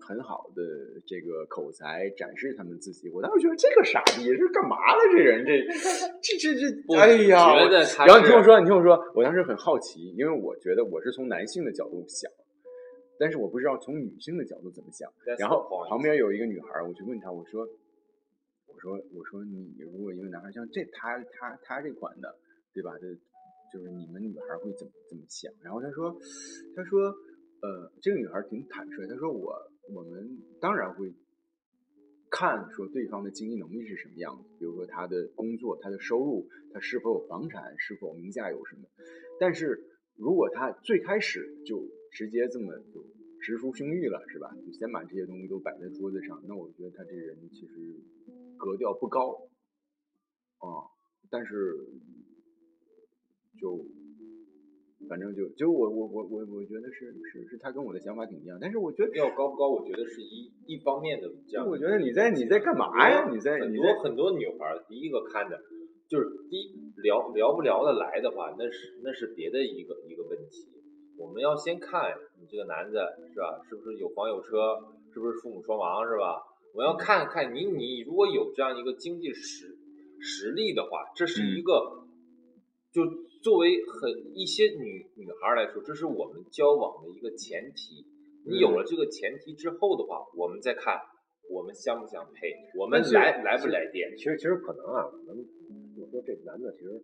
[0.00, 5.00] 很好的这个口才展示他们自己，我当时觉得这个傻逼是干嘛呢？
[5.12, 5.62] 这人这
[6.20, 7.54] 这这这，我哎呀！
[8.04, 12.30] 然后你听我说，你听我说，我当时很好奇，因为我觉得我是从男性的角度想，
[13.18, 15.08] 但是我不知道从女性的角度怎么想。
[15.38, 17.62] 然后旁边有一个女孩，我就问她，我说，
[18.66, 22.34] 我说，我说你如果一个男孩像这他他他这款的，
[22.74, 22.90] 对吧？
[23.00, 23.06] 这
[23.70, 25.52] 就是你们女孩会怎么怎么想？
[25.62, 26.10] 然后她说，
[26.74, 27.14] 她说，
[27.60, 29.52] 呃，这个女孩挺坦率，她说我
[29.92, 31.12] 我们当然会
[32.30, 38.82] 看说对方的经济能力是什么样子，比如说他的工作、他的收入、他是否有房产、是否名下有什么。
[39.40, 39.82] 但是
[40.16, 43.04] 如果他最开始就直接这么就
[43.40, 44.54] 直抒胸臆了，是吧？
[44.66, 47.74] 就先把这些东西都摆在桌子上，那我觉得他这人其实
[48.58, 49.48] 格调不高
[50.58, 50.90] 啊，
[51.30, 51.76] 但是
[53.58, 53.86] 就
[55.06, 61.68] 反正就就我我我我我觉得是是是他跟我的想法挺一样，但是我觉得要高不高，我觉得是一一方面的这样。
[61.68, 63.30] 我觉得你在你在干嘛呀？
[63.30, 65.60] 你在很多很多女孩儿，第一个看的
[66.08, 70.66] 就是第一聊聊不聊得来的话，那是那是别的一个一个问题。
[71.16, 74.78] 我们要先看你这个男的是吧，是不是有房有车，
[75.12, 76.42] 是不是父母双亡是吧？
[76.74, 79.76] 我要看看你你如果有这样一个经济实
[80.20, 82.04] 实力的话，这是一个、
[82.92, 83.02] 就
[83.42, 88.04] 作为很一些女女孩儿来说，这是我们交往的一个前提。
[88.46, 90.96] 你有了这个前提之后的话，我们再看
[91.50, 94.16] 我们相不相配，我们来来不来电。
[94.16, 95.44] 其实其实可能啊，可能
[96.00, 97.02] 我说这个男的其实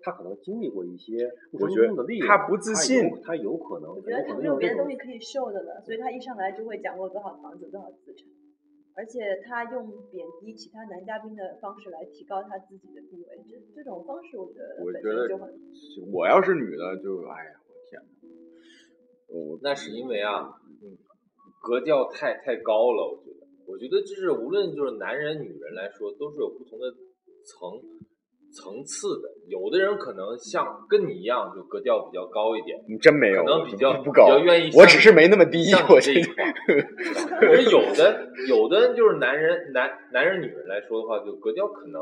[0.00, 8.28] 他可能经历过一些不成我觉得功的例子，他不自信他有他有可能，我觉得他没有别的东西可以秀的了，所以他一上来就会讲我多少房子、多少资产，
[8.94, 15.54] 而且他用贬低其他男嘉宾的方式来提高他自己的地位，这这种方式我觉得本我觉得身就很
[16.12, 18.08] 我要是女的就哎呀，我天呐，
[19.28, 20.98] 我那是因为啊，嗯，
[21.62, 26.92] 格调太太高了，我觉得，我觉得就是无论就是男人女人来说，都是有不同的
[27.44, 27.80] 层
[28.52, 29.28] 层次的。
[29.48, 36.12] 有的人可能像跟你一样，就格调比较高一点，你真没有，可能比较不高，比较愿意我只是没那么低，像我这。
[37.40, 42.00] 可是有的有的就是男人男男人女人来说的话，就格调可能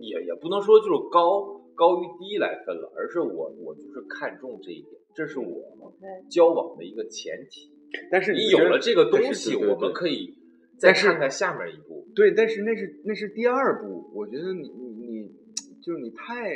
[0.00, 1.42] 也也不能说就是高
[1.74, 5.46] 高于低来分了，而是我我就是看重这一点，这是我。
[6.30, 7.70] 交往的一个前提。
[8.10, 10.34] 但是你有了这个东西，我们可以
[10.78, 12.06] 再看看下面一步。
[12.14, 14.68] 对，但是那是那是第二步，我觉得你
[15.86, 16.50] 就是你太，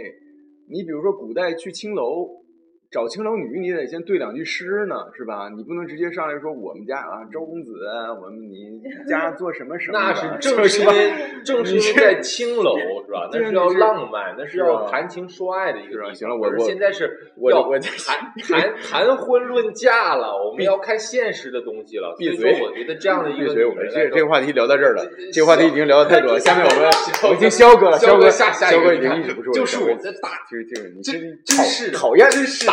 [0.67, 2.43] 你比如说古代去青楼
[2.91, 5.49] 找青楼女，你得先对两句诗呢，是吧？
[5.57, 7.73] 你不能直接上来说我们家啊周公子，
[8.21, 10.87] 我们你家做什么什么，那是正是因？
[10.89, 11.13] 为
[11.45, 12.77] 正是因为 在青楼
[13.07, 13.29] 是吧？
[13.33, 16.15] 那是要浪漫，那是要谈情说爱的一个是啊地方。
[16.17, 22.17] 行了我我现在是我要我谈谈谈婚论嫁了， 我们要看现实的东西了。
[22.19, 23.67] 闭嘴我觉得这样的一个闭嘴！
[23.67, 26.41] 我们这这个话题聊到这儿了这，个话题已经聊的太多了。
[26.41, 32.73] 下面我们已经肖哥了，肖哥下下一肖哥已经抑制不住了，就是我在打就是就是你真这真是的讨厌真是的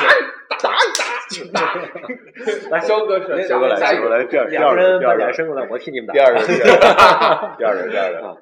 [0.49, 1.05] 打打打
[1.53, 1.75] 打，
[2.71, 6.13] 来，肖哥是肖哥来，肖哥来，第二第两个人把二第二轮脸伸过来，我替你们打。
[6.13, 8.37] 第二轮第二轮 第二轮第二轮啊，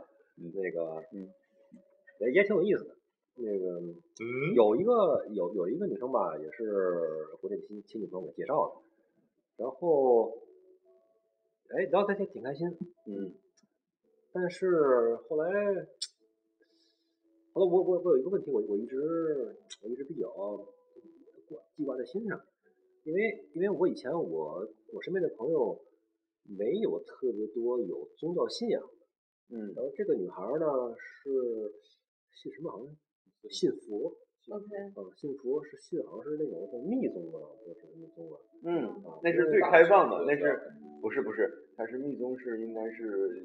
[0.53, 1.27] 那个嗯，
[2.19, 2.95] 也也挺有意思的。
[3.37, 10.31] 那个嗯，有一个有有一个女生吧，也是国内的亲亲戚朋友给介绍的，然后
[11.75, 12.67] 哎聊得还挺开心，
[13.07, 13.33] 嗯
[14.31, 15.51] 但是后来
[17.53, 18.97] 后来我我我有一个问题，我我一直
[19.83, 20.27] 我一直比较
[21.47, 22.39] 挂记挂在心上，
[23.03, 25.79] 因为因为我以前我我身边的朋友
[26.57, 29.73] 没有特别多有宗教信仰的，嗯。
[29.75, 31.73] 然后这个女孩儿呢是
[32.33, 32.87] 信什么好像
[33.49, 34.13] 信佛
[34.49, 40.59] ，OK，啊，信佛是信好像是那种叫密宗的，不知道什么密宗的嗯，啊，那是最开放的，那是
[41.01, 41.49] 不是不是？
[41.77, 43.43] 它是密宗是应该是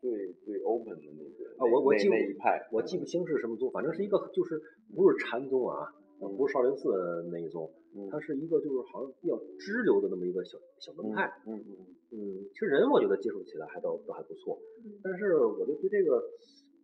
[0.00, 4.60] 最最 open 的那个啊我我记不那一派，我记不清是什么宗，反正是一个就是
[4.94, 5.86] 不是禅宗啊，
[6.20, 6.88] 啊不是少林寺
[7.32, 11.32] 那一宗，嗯它是一个就是好像比较支流的那么一个小小门派。
[11.46, 11.76] 嗯嗯
[12.12, 12.18] 嗯，
[12.52, 14.58] 其实人我觉得接触起来还都都还不错，
[15.02, 16.22] 但是我就对这个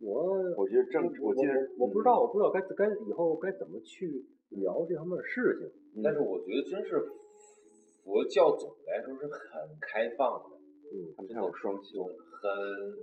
[0.01, 0.25] 我
[0.57, 5.67] 我觉得正我我记得我不知道我不知道该该以后该怎么去聊这方面的事情。
[5.97, 7.01] 嗯但是我觉得真是
[8.05, 10.57] 佛教总的来说是很开放的，
[10.93, 12.07] 嗯，他们还有双修，
[12.47, 12.55] 很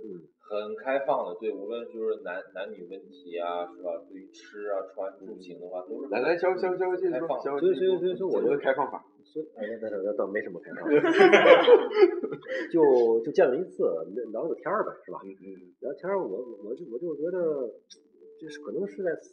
[0.04, 3.90] 嗯很开放的，对，无论就是男男女问题啊，是吧？
[4.08, 10.84] 对于吃啊、穿住行的话，都是来来，肖肖肖哥继续说，开放肖哥所以继续说所以所以说我觉得开放法，所以哎，那那倒没什么开放，
[12.72, 13.82] 就就见了一次，
[14.32, 15.18] 聊聊个天儿呗，是吧？
[15.24, 16.28] 嗯嗯聊天儿，我
[16.64, 17.70] 我就我就觉得，
[18.38, 19.30] 这是可能是在思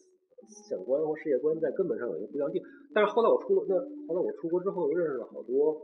[0.48, 2.62] 思想观或世界观在根本上有一个不一样地。
[2.94, 3.76] 但是后来我出那
[4.08, 5.76] 后来我出国之后，认识了好多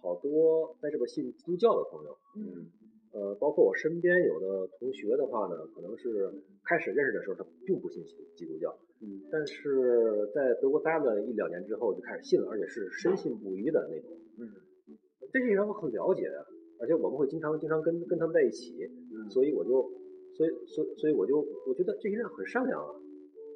[0.00, 2.70] 好多在这边信基督教的朋友，嗯
[3.12, 6.32] 呃，包括我身边有的同学的话呢，可能是
[6.64, 8.02] 开始认识的时候他并不信
[8.34, 14.10] 基督教，嗯但是在德国待了一两年之后就开始信了，而且是深信不疑的那种。
[14.38, 14.48] 嗯
[15.32, 16.46] 这些人我很了解的，
[16.80, 18.74] 而且我们会经常经常跟跟他们在一起，
[19.12, 19.90] 嗯所以我就，
[20.36, 22.90] 所以所以所以我就我觉得这些人很善良啊，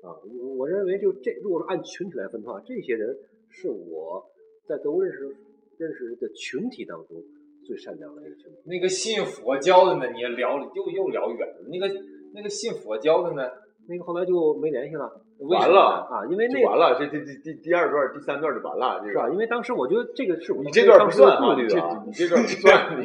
[0.02, 3.16] 啊，我我认为就这如果是按群体来分的话，这些人
[3.48, 4.24] 是我
[4.66, 5.36] 在德国认识
[5.78, 7.22] 认识的群体当中
[7.66, 8.62] 最善良的一个群体。
[8.66, 11.66] 那个信佛教的呢，你也聊又又聊远了。
[11.68, 11.92] 那个
[12.32, 13.42] 那个信佛教的呢，
[13.88, 15.10] 那个后来就没联系了，
[15.50, 19.26] 完了啊，因为那就完了，这这这第第二段、第三段就完了，这是吧？
[19.26, 23.04] 个因为当时我觉得这个是我你这段不算啊，你这顾虑啊，你这段不算， 你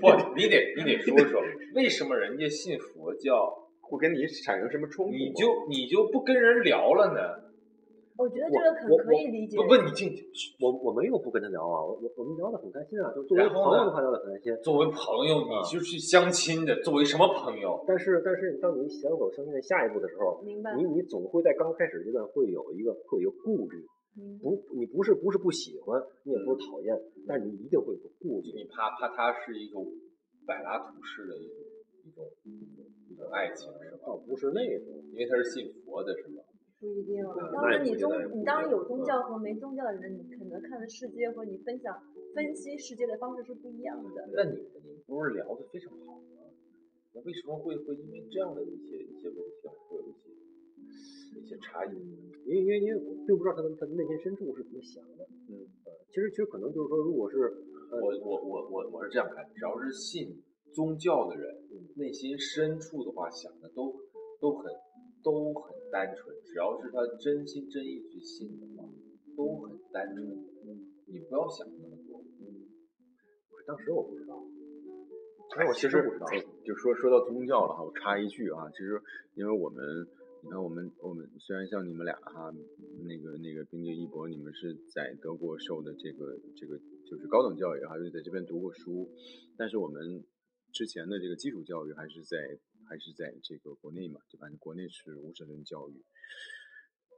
[0.00, 1.42] 不，你得你得说说，
[1.74, 5.12] 为什么人家信佛教，会跟你产生什么冲突？
[5.12, 7.45] 你就你就不跟人聊了呢？
[8.18, 9.56] 我觉得这个很我可以理解。
[9.56, 10.24] 不不，你进去。
[10.60, 14.56] 我我没有不跟他聊啊，我我我们聊得很开心啊，就作为朋友的话聊得很开心。
[14.62, 17.84] 作为朋友，你就去相亲的，作为什么朋友？
[17.86, 23.84] 但是但是当你想走相亲的下一步的时候，明白你你总会在刚开始阶段会有一个会有一个顾虑，
[24.40, 26.96] 不你不是不是不喜欢，你也不是讨厌，
[27.26, 28.52] 但是你一定会有个顾虑。
[28.54, 29.84] 你怕怕他是一种
[30.46, 31.46] 柏拉图式的一
[32.14, 34.06] 种一种一种爱情是吧？
[34.06, 36.42] 倒不是那种，因为他是信佛的是吧？
[36.80, 37.24] 不一定。
[37.24, 42.02] 嗯当然，你宗你当然有宗教和没宗教的人，你可能看的世界和你分享
[42.34, 44.28] 分析世界的方式是不一样的。
[44.34, 46.22] 那你你不是聊得非常好吗？
[47.14, 51.96] 那为什么会会因为这样的一些一些问题啊，会有一些一些差异？
[52.44, 55.26] 因为因为因为我并不知道他们他们内心深处是怎么想的。
[55.48, 57.38] 嗯，呃，其实其实可能就是说，如果是
[57.90, 60.42] 呃我我我我我是这样看，只要是信
[60.74, 61.56] 宗教的人，
[61.96, 63.94] 内心深处的话想的都
[64.38, 64.70] 都很
[65.26, 68.86] 都很单纯，只要是他真心真意去信的话，
[69.36, 70.22] 都很单纯。
[71.10, 72.22] 你不要想那么多。
[73.66, 74.38] 当时我不知道，
[75.58, 76.26] 哎，我其实不知道。
[76.64, 79.02] 就说说到宗教了哈，我插一句啊，其实
[79.34, 79.82] 因为我们，
[80.44, 82.54] 你看我们我们虽然像你们俩哈，
[83.02, 86.78] 那个那个冰姐一博，你们是在德国受的这个这个
[87.10, 89.10] 就是高等教育，还是在这边读过书，
[89.58, 90.22] 但是我们
[90.72, 92.38] 之前的这个基础教育还是在
[92.86, 96.04] 还是在这个国内嘛，就反正国内是无神论教育，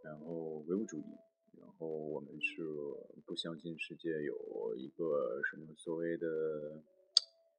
[0.02, 1.04] 然后唯物主义。
[1.60, 2.62] 然后我们是
[3.26, 6.26] 不相信世界有一个什么所谓的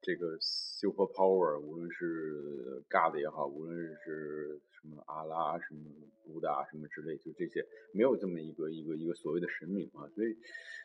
[0.00, 5.90] 这个 super power，无论是 God 也好，无论是什么阿拉、什么
[6.24, 10.08] 布达什么之类，就这些，没有这么一个一个一个所谓的神明啊。
[10.14, 10.34] 所以，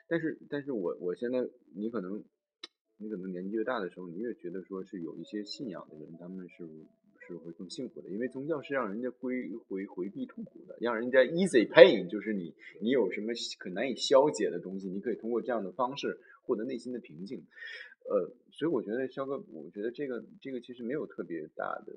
[0.10, 2.22] 但是，但是我我现在，你可能，
[2.98, 6.68] 你可能年纪越大的时候，你越觉得说是有一些信仰的人，他们是
[7.28, 17.44] 是会更幸福的，因为宗教是让人家归回回避痛苦的，让人家 easy pain，就是你你有什么可难以消解的东西，你可以通过这样的方式获得内心的平静。
[18.08, 21.94] 呃，所以我觉得肖哥，我觉得这个这个其实没有特别大的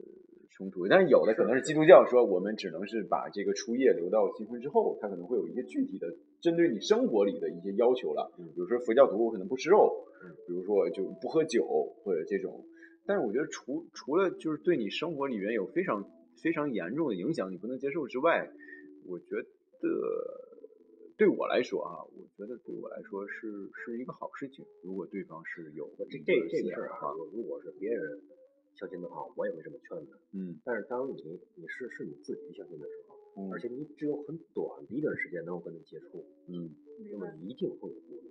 [0.51, 6.09] 冲突，但是有的可能是基督教说我们只能是把这个初夜留到新婚之后，它可能会有一些具体的
[6.41, 10.07] 针对你生活里的一些要求了，比如说佛教徒我可能不吃肉，
[10.47, 11.67] 比如说就不喝酒
[12.03, 12.65] 或者这种。
[13.09, 16.05] 但是我觉得除除了就是对你生活里面有非常
[16.43, 18.53] 非常严重的影响，你不能接受之外，
[19.07, 19.25] 我觉
[19.81, 19.89] 得
[21.17, 24.67] 对我来说啊，我觉得对我来说是是一个好事情。
[24.83, 26.19] 如果对方是有这这
[26.51, 28.21] 这个事儿啊，如果是别人
[28.75, 30.19] 相亲的话，我也会这么劝他。
[30.33, 36.77] 嗯，但是当你你是是你自己相亲的时候，嗯而且你只有很短的一段时间能够跟他接触，嗯，
[37.11, 38.29] 那么一定会有顾虑。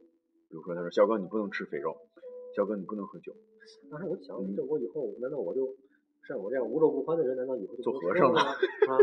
[0.49, 1.97] 比如说他说肖哥你不能吃肥肉，
[2.55, 3.33] 肖哥你不能喝酒，
[3.89, 5.75] 当时我想，嗯这我以后难道我就
[6.27, 8.51] 像我这样无肉不欢的人，难道以后就做和尚了吗？
[8.87, 8.97] 啊，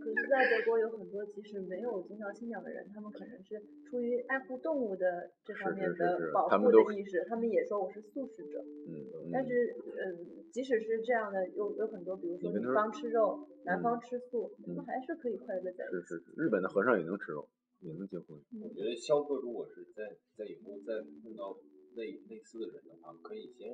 [0.00, 8.62] 可是，在德国有很多即使没有宗教信仰的人，他们可能是出于爱护动物的这方面是是是的保护的意识，他们也说我是素食者。
[8.86, 16.06] 嗯，但是，嗯，即使是这样的，有有很多，比如说女方吃肉，男嗯方吃素，他嗯们还是可以快乐的在一起。
[16.08, 17.48] 是是是，日本的和尚也能吃肉，
[17.80, 18.38] 也能结婚。
[18.62, 21.56] 我觉得肖哥如果是在在以后再碰到
[21.98, 23.66] 类类似的人的话，可以先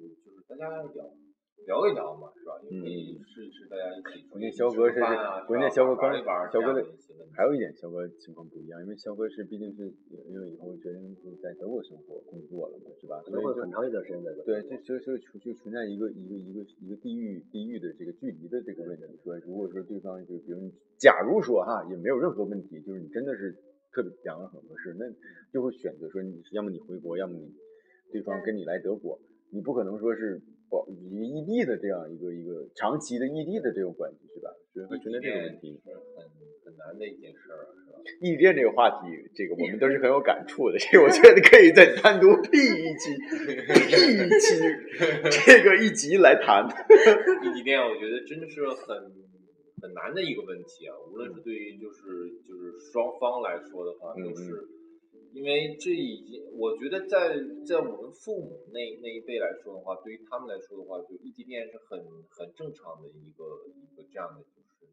[0.00, 1.12] 就是大家聊
[1.66, 2.56] 聊一聊嘛，是吧？
[2.64, 6.08] 也可以试一试大家一起出关去键肖哥是吃饭啊，关键是吧肖哥刚
[6.48, 6.80] 肖哥的
[7.36, 9.92] 还有一点，肖哥情况不一样，因为肖哥是毕竟是
[10.28, 13.20] 因为以后决定是在德国生活工作了嘛，是吧？
[13.24, 19.04] 可能会所以就很长一段时间在这对，这所以所以就存在一个一个一个一个地域地域的这个距离的这个问题。
[19.24, 23.52] 说如果说对方就比如你，假如说哈也没有任何问题，就是你真的是
[23.92, 25.04] 特别两个很合适，那
[25.52, 27.52] 就会选择说你要么你回国，要么你
[28.12, 29.18] 对方跟你来德国，
[29.50, 30.40] 你不可能说是
[30.70, 34.50] 保一个异地的这样一个一个长期的异地的这种关系是吧？
[34.74, 35.80] 所以会存在这个问题。
[35.84, 36.24] 是很
[36.66, 37.98] 很难的一件事儿，是吧？
[38.20, 40.78] 异地恋这个话题，这个我们都是很有感触的。
[40.78, 44.58] 这个我觉得可以再单独辟一期，辟一期
[45.46, 46.66] 这个一集来谈。
[46.66, 48.98] 异地恋，我觉得真的是很
[49.80, 50.94] 很难的一个问题啊。
[51.10, 52.02] 无论是对于就是
[52.46, 54.66] 就是双方来说的话，嗯都是
[55.36, 57.36] 因为这已经，我觉得在
[57.68, 64.88] 在我们父母那那一辈来说的话，对于他们来说的话，就异地恋是很很正常的一个一个这样的事情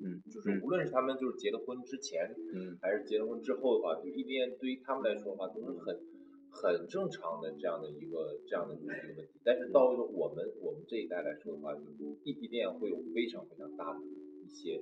[0.00, 6.00] 嗯，就是无论是他们就是结了婚之前，嗯还是结了婚之后的话，就异地恋对于他们来说的话，都是很
[6.48, 8.96] 很正常的这样的一个这样的一个问
[9.26, 9.36] 题。
[9.44, 14.80] 但是到了我们我们这一代来说的话，就异地恋会有非常非常大的一些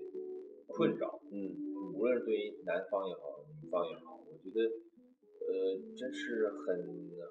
[0.69, 1.67] 困扰，嗯。
[1.95, 5.51] 无论是对于男方也好，女方也好，我觉得呃
[5.97, 6.79] 真是很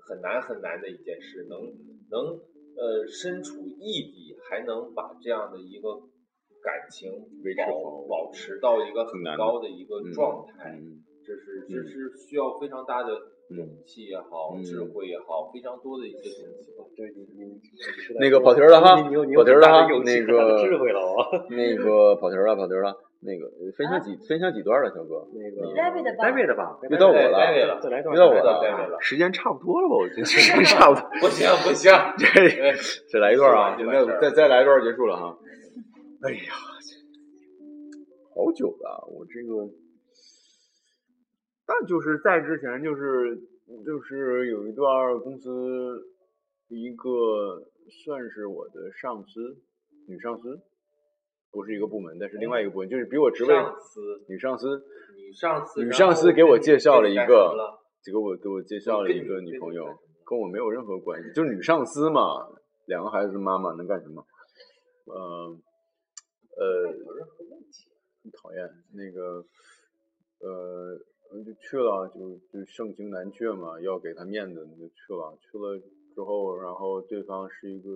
[0.07, 1.59] 很难很难的一件事，能
[2.11, 2.35] 能
[2.75, 5.95] 呃身处异地还能把这样的一个
[6.61, 7.11] 感情
[7.43, 13.13] 维持保好保持到一个很高的一个嗯状态，嗯这是这嗯是需要非常大的
[13.51, 17.07] 嗯勇气也好，嗯智慧也好，非常多的一些东西对。
[17.07, 17.59] 对你你你
[18.19, 21.45] 那个跑题儿了哈跑题儿了哈很大的勇气那个智慧了啊。
[21.49, 22.95] 那个跑题儿了，跑题儿了。
[23.19, 25.27] 那个呃分享几分享几段了，小哥？
[25.33, 29.95] 那个 David 吧 David 吧，又到我了，David 了，再来一段，又到我了时间差不多了吧？
[29.95, 31.09] 我觉得时间 差不多。
[31.19, 32.25] 不行不行， 这
[32.61, 32.75] 哎
[33.11, 33.75] 再来一段啊！
[33.77, 35.37] 那说完就完事儿再再来一段结束了哈。
[36.21, 36.53] 哎呀，
[38.35, 39.69] 好久了，我这个，
[41.65, 43.35] 但就是在之前就是
[43.85, 46.05] 就是有一段公司
[46.69, 47.63] 一个
[48.05, 49.57] 算是我的上司，
[50.07, 50.61] 女上司，
[51.51, 54.83] 不是一个部门，但是另外一个部门，就是比我职位上司女上司，
[55.17, 59.85] 女上司，女上司给我介绍了一个了，给我给我介绍了一个女朋友
[60.25, 62.47] 跟我没有任何关系，就是女上司嘛，
[62.85, 64.25] 两个孩子的妈妈能干什么？
[65.05, 65.57] 呃
[66.57, 66.93] 呃。
[68.23, 69.45] 很讨厌那个
[70.41, 70.99] 呃，
[71.45, 75.37] 就去了，就就盛情难却嘛，要给他面子，就去了。
[75.39, 75.79] 去了
[76.13, 77.89] 之后，然后对方是一个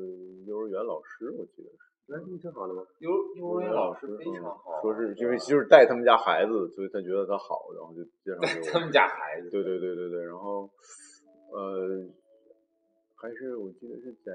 [0.48, 1.91] 幼儿园老师，我记得是。
[2.08, 2.84] 那你挺好的吗？
[3.00, 8.72] 幼幼儿园老师非嗯常好，说是因为就是带他们家孩子，所以他觉得他好，然后就介绍给我。
[8.74, 10.70] 他们家孩子，对对对对对，然后
[11.54, 12.06] 呃，
[13.16, 14.32] 还是我记得是在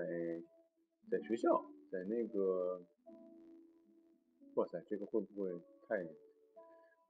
[1.10, 2.80] 在学校，在那个，
[4.54, 5.50] 哇塞，这个会不会
[5.86, 6.02] 太，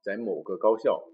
[0.01, 1.07] 在某个高校，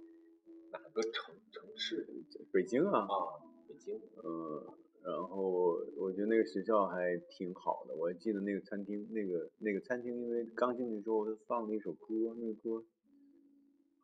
[0.71, 2.07] 哪个城城市
[2.51, 3.37] 北京啊，啊？
[3.67, 3.99] 北京。
[4.23, 4.65] 嗯，
[5.05, 12.83] 然后我觉得那个学校还挺好的，我还记得那个餐厅，那个那个餐厅，因为刚进去之后，他放了一首歌，那个歌。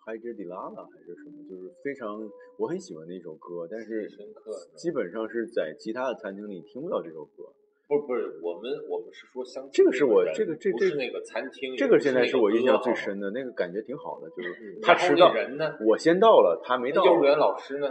[0.05, 2.17] 海之迪拉拉还是什么，就是非常
[2.57, 4.09] 我很喜欢的一首歌，但是
[4.75, 7.43] 基本上是在其他的餐厅里听不到这首歌。
[7.87, 15.77] 不是不是，我们我们是说相亲这个是我这个这这不是那个餐厅，这个现在是我印象最深的，那个感觉挺好的，就是他迟到，人呢？
[15.85, 17.05] 我先到了，他没到。
[17.05, 17.87] 幼儿园老师呢？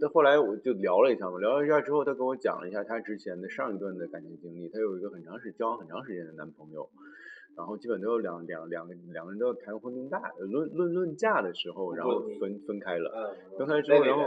[0.00, 4.68] 但后来我就聊了一下嘛，聊了一下之后，她跟我讲了一下她之前的上一段的感情经历。
[4.68, 6.88] 她有一个很长时交往很长时间的男朋友，
[7.56, 13.10] 然后基本都有两两两个两个人都要谈婚论嫁，论论论嫁的时候，然后分分开了。
[13.14, 14.24] 嗯，分开之后然后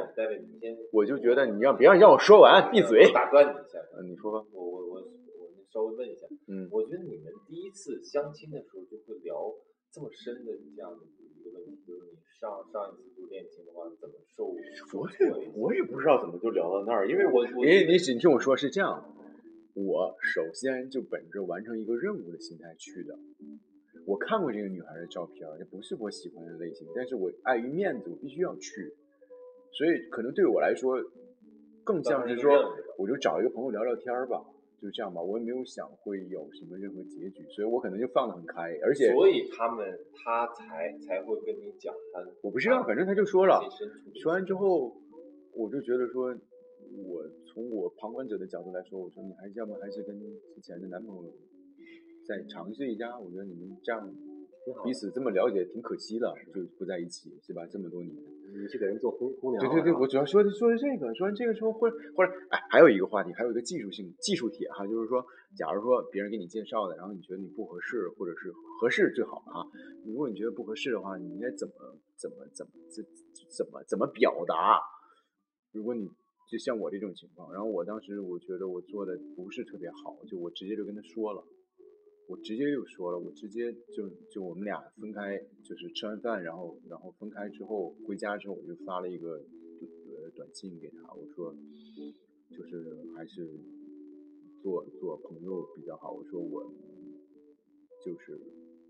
[0.91, 3.11] 我就觉得你让别让让我说完，闭嘴。
[3.13, 4.45] 打断你一下，嗯，你说吧。
[4.51, 9.35] 我我我我稍微问一下，嗯，我觉得你们第一次相亲的时候就会聊
[9.89, 19.05] 这么深的这样的一个问题，就是你上上一次做恋情的话怎么受受我也我也不知道怎么就聊到那儿，因为我我你你你听我说是这样，
[19.75, 23.15] 我首先就本着完成一个任务的心态去的。
[24.07, 28.91] 我看过这个女孩的照片，这不是我喜欢的类型，但是我碍于面子，我必须要去，
[29.77, 30.97] 所以可能对我来说，
[31.83, 32.51] 更像是说
[32.97, 34.43] 我就找一个朋友聊聊天儿吧，
[34.81, 43.61] 就这样吧，我也没有想会有什么任何结局，所以我可能就放得很开，而且所以他们他才才会跟你讲他，我不知道，反正他就说了，
[44.15, 44.97] 说完之后，
[45.53, 46.35] 我就觉得说，
[47.05, 51.31] 我从我旁观者的角度来说，我说你还是要么还是跟之前的男朋友
[52.25, 54.11] 再尝试一下，我觉得你们这样
[54.83, 57.65] 彼此这么了解挺可惜的，就不在一起是吧？
[57.65, 58.15] 这么多年，
[58.53, 65.25] 你去给人做红红娘了对对对，啊我主要说的说的这个，说完这个之后，或者或者哎，还有一个话题，还有一个技术性技术帖哈，就是说，
[65.57, 69.65] 假如说别人给你介绍的，然后你觉得你不合适，或者是合适最好哈，
[70.05, 71.73] 如果你觉得不合适的话，你应该怎么
[72.15, 73.03] 怎么怎么怎
[73.49, 74.79] 怎么怎么表达？
[75.71, 76.07] 如果你
[76.47, 81.43] 就像我这种情况，然后我当时我觉得我做的不是特别好，就我直接就跟他说了。
[82.27, 91.53] 我直接就说了，我直接就就我们俩分开，就是吃完饭，然后然后分开之后回家之后，我就发了一个呃短信给他，我说
[92.49, 93.49] 就是还是
[94.61, 96.11] 做做朋友比较好。
[96.11, 96.71] 我说我
[98.05, 98.39] 就是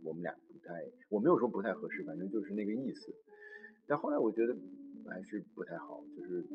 [0.03, 3.11] 我们俩不太，我没有说不太合适，反正就是那个意思。
[3.87, 4.55] 但后来我觉得
[5.07, 6.45] 还是不太好，就是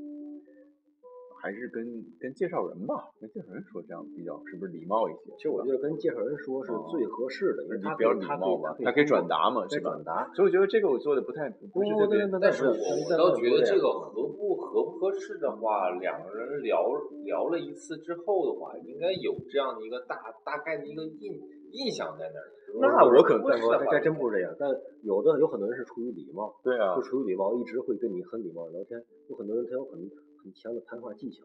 [1.47, 1.86] 还是跟
[2.18, 5.30] 跟介绍人吧，跟介绍人说这样比较是不是礼貌一些？
[5.36, 10.05] 其实我觉得跟介绍人说是最合适的，因为他你比较礼貌嘛，他他可以转达嘛，是吧可以转？
[10.05, 10.34] 达。
[10.34, 16.82] 所以我觉得这个我做的不太不是特别那但是我我倒觉得这个个合不合不合适的话，两个人聊
[17.22, 21.30] 聊了一次之后的话，应该有这样的一个大大概的一个印
[21.70, 22.51] 印象在那儿。
[22.80, 24.68] 那我可但是的话这真不是这样，但
[25.03, 30.01] 有的有很多人是出于礼貌，对啊就，出于礼貌一直会跟你很礼貌的聊天，有很多人他有很
[30.47, 31.42] 很强的谈话技巧，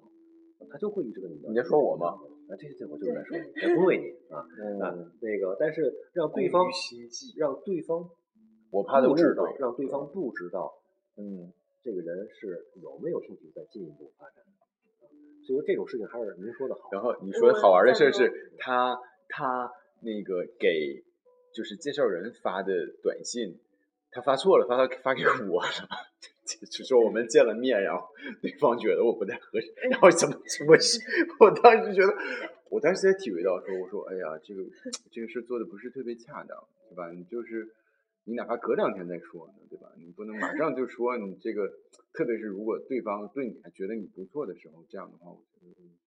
[0.69, 1.49] 他就会一直跟你聊。
[1.49, 2.13] 你在说我吗？
[2.47, 4.45] 啊，对对对， 我就是在说你，在恭维你啊
[4.85, 6.61] 啊，嗯，那个，但是让对方
[7.35, 8.07] 让对方
[8.69, 10.71] 我怕他不知道，，让对方不知道
[11.17, 14.45] 嗯，这个人是有没有兴趣再进一步发展。
[15.43, 16.89] 所以说这种事情还是您说的好。
[16.91, 18.95] 然后你说好玩的事是他
[19.27, 19.71] 他
[20.01, 21.03] 那个给
[21.55, 22.71] 就是介绍人发的
[23.01, 23.59] 短信，
[24.11, 25.69] 他发错了，发到发给我了，
[26.59, 28.07] 就就说我们见了面，然后
[28.41, 30.99] 对方觉得我不太合适，然后怎么怎么是，
[31.39, 32.13] 我当时觉得，
[32.69, 34.63] 我当时也体会到说，我说哎呀，这个
[35.11, 36.57] 这个事做的不是特别恰当，
[36.89, 37.11] 对吧？
[37.11, 37.67] 你就是
[38.25, 39.91] 你哪怕隔两天再说呢，对吧？
[39.97, 41.71] 你不能马上就说你这个，
[42.13, 46.00] 特别是如果对方对你还觉得你不错的时候，这样的话，我觉得。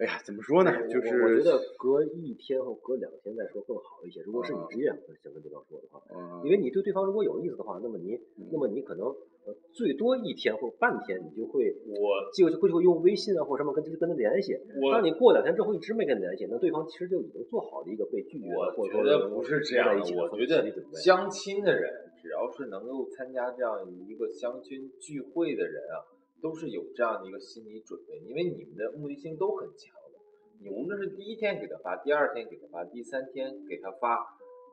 [0.00, 0.72] 哎呀，怎么说呢？
[0.88, 4.22] 就是我觉得隔一天或隔两天再说更好一些。
[4.22, 4.86] 如果是你啊直接
[5.22, 8.18] 想跟对方说的话，嗯，因为你对对方如果有意思的话，那么你
[8.50, 9.08] 那么你可能
[9.44, 14.56] 呃最多一天或半天，你就会我就会就会用微信啊或什么跟跟他联系。
[14.80, 21.92] 我当你过两天之后一直没跟他联系，那对方其实就已经做好了一个被拒绝或者说觉得不是这样的，我觉得相亲的人，
[22.22, 26.00] 只要是能够参加这样一个相亲聚会的人啊，
[26.42, 30.18] 都是有这样的一个心理准备，因为你们的目的性都很强的。
[30.62, 34.26] 你无论是第一天给他发，第二天给他发，第三天给他发，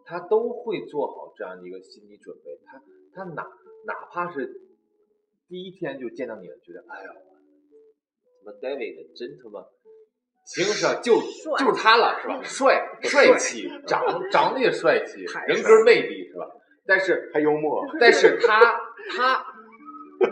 [0.05, 2.59] 他都会做好这样的一个心理准备。
[2.65, 2.81] 他
[3.13, 3.43] 他哪
[3.85, 4.61] 哪怕是
[5.47, 9.65] 第一天就见到你了，觉得哎呀，什么 David 真他妈
[10.45, 11.01] 行是吧？
[11.01, 12.41] 就就是他了是吧？
[12.43, 16.49] 帅 帅气，长长得也帅气，人格魅力是吧？
[16.85, 19.46] 但是还幽默，但是他他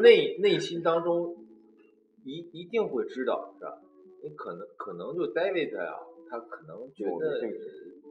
[0.01, 1.36] 内内心当中
[2.23, 3.81] 一一定会知道是吧？
[4.23, 7.39] 你可能可能就 David 啊、他可能觉得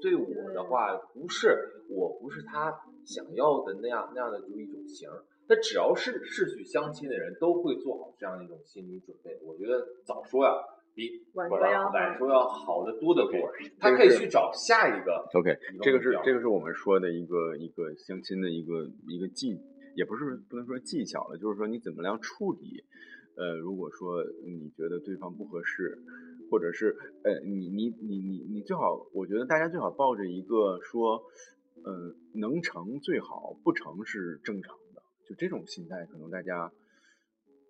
[0.01, 2.73] 对我的话不是我不是他
[3.05, 5.25] 想要的那样那样的就一种型儿。
[5.47, 9.39] 那只要是是去相亲的人，都会做好这样的一种心理准备。
[9.43, 10.53] 我觉得早说呀，
[10.95, 13.51] 比晚晚说要好晚说要好得多得多。
[13.79, 19.61] 他可以去找下一个 OK，个这个是这个是我们说的一个一个相亲的一个一个技，
[19.95, 22.85] 也不是不能说技巧了，就是说你怎么样处理。
[23.37, 25.99] 呃，如果说你觉得对方不合适，
[26.51, 31.25] 或者是呃，你你你你你最好，我觉得大家最好抱着一个说，
[31.83, 36.71] 呃，能成最好，不成是正常的，就这种心态，可能大家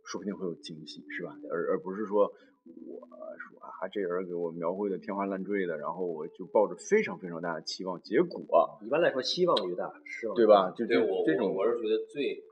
[0.04, 1.34] 说不定会有惊喜，是吧？
[1.50, 2.30] 而而不是说
[2.64, 3.06] 我
[3.36, 8.40] 说啊，这人给我描绘的天花乱坠的，然后我就抱着非常非常大的期望，结果
[8.82, 10.70] 一般来说希望越大，失望对吧？
[10.76, 12.42] 就对我我这种我是觉得最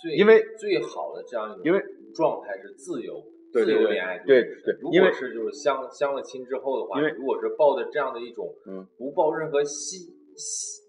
[0.00, 1.82] 最因为最好的这样一种因为
[2.14, 3.20] 状态是自由
[3.52, 9.98] 对对对自由恋爱对对如果是就是相相了亲之后的话，因为如果是抱着这样的一种嗯不抱任何希
[10.36, 10.82] 希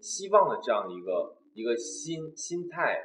[0.00, 2.98] 希望的这样的一个一个心心态，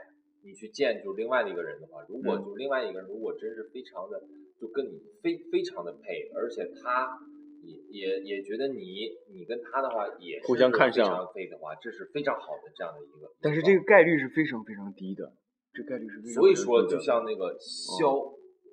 [0.43, 4.21] 你去见就另外的一个人的话，如果嗯就另外一个人如果真是非常的
[4.59, 7.19] 就跟你非非常的配，而且他。
[7.67, 13.29] 也也也觉得你你跟他的话也互相看上常配的话，这是非常好的这样的一个。
[13.41, 15.33] 但是这个概率是非常非常低的，
[15.73, 18.23] 这概率是非常所以说，就像那个肖、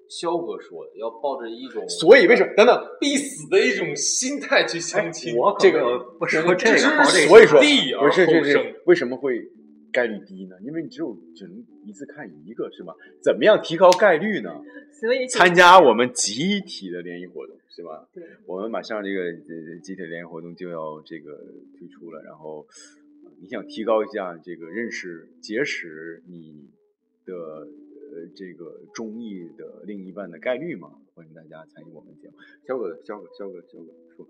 [0.08, 2.86] 肖哥说的，要抱着一种所以为什么等等？
[3.00, 5.36] 必死的一种心态去相亲。
[5.36, 7.58] 我这个不说这个，这是保这个所以说
[7.98, 9.40] 不是这是为什么会
[9.94, 10.56] 概率低呢？
[10.60, 12.92] 因为你只有只能一次看一个，是吧？
[13.22, 14.50] 怎么样提高概率呢？
[15.00, 18.08] 所以参加我们集体的联谊活动，是吧？
[18.12, 21.36] 对，我们马上这个呃集体联谊活动就要这个
[21.78, 22.66] 推出了，然后
[23.24, 26.68] 呃你想提高一下这个认识、结识你
[27.24, 30.90] 的呃这个中意的另一半的概率嘛？
[31.14, 32.34] 欢迎大家参与我们节目。
[32.66, 34.26] 肖哥，肖哥，肖哥，肖哥，说，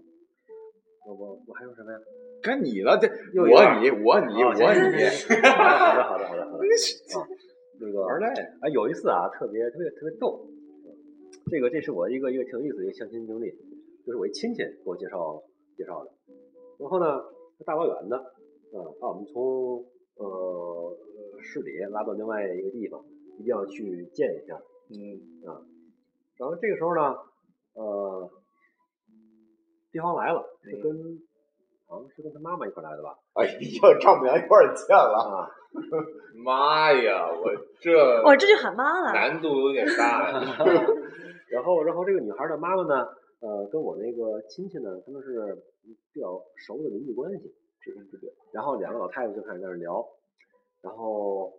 [1.07, 1.98] 我我我还有什么呀？
[2.42, 3.09] 该你了，这
[3.40, 3.46] 我
[3.80, 5.02] 你我你啊我你，
[5.48, 6.64] 好的好的好的好的。
[7.80, 8.28] 那 个玩赖。
[8.61, 10.46] 啊，有一次啊，特别特别特别逗，
[11.50, 13.50] 这个这是我一个一个挺有意思的一个相亲经历，
[14.07, 15.42] 就是我一亲戚给我介绍
[15.76, 16.11] 介绍的，
[16.78, 17.20] 然后呢，
[17.59, 19.84] 他大老远的，啊，把我们从
[20.16, 20.96] 呃
[21.40, 23.05] 市里拉到另外一个地方，
[23.38, 24.55] 一定要去见一下，
[24.90, 25.61] 嗯啊，
[26.38, 27.16] 然后这个时候呢，
[27.74, 28.30] 呃，
[29.95, 30.92] 对方来了，是跟
[31.86, 35.47] 好像是跟他妈妈一块来的吧，哎呀，丈母娘一块儿见了，啊，
[36.45, 39.12] 妈呀，我这我 这就喊妈了。
[39.12, 40.42] 难度有点大呀。
[41.49, 43.07] 然后，然后这个女孩的妈妈呢，
[43.38, 45.55] 呃，跟我那个亲戚呢，他们是
[46.12, 48.26] 比较熟的邻居关系，知根知底。
[48.53, 50.05] 然后两个老太太就开始在那聊，
[50.82, 51.53] 然后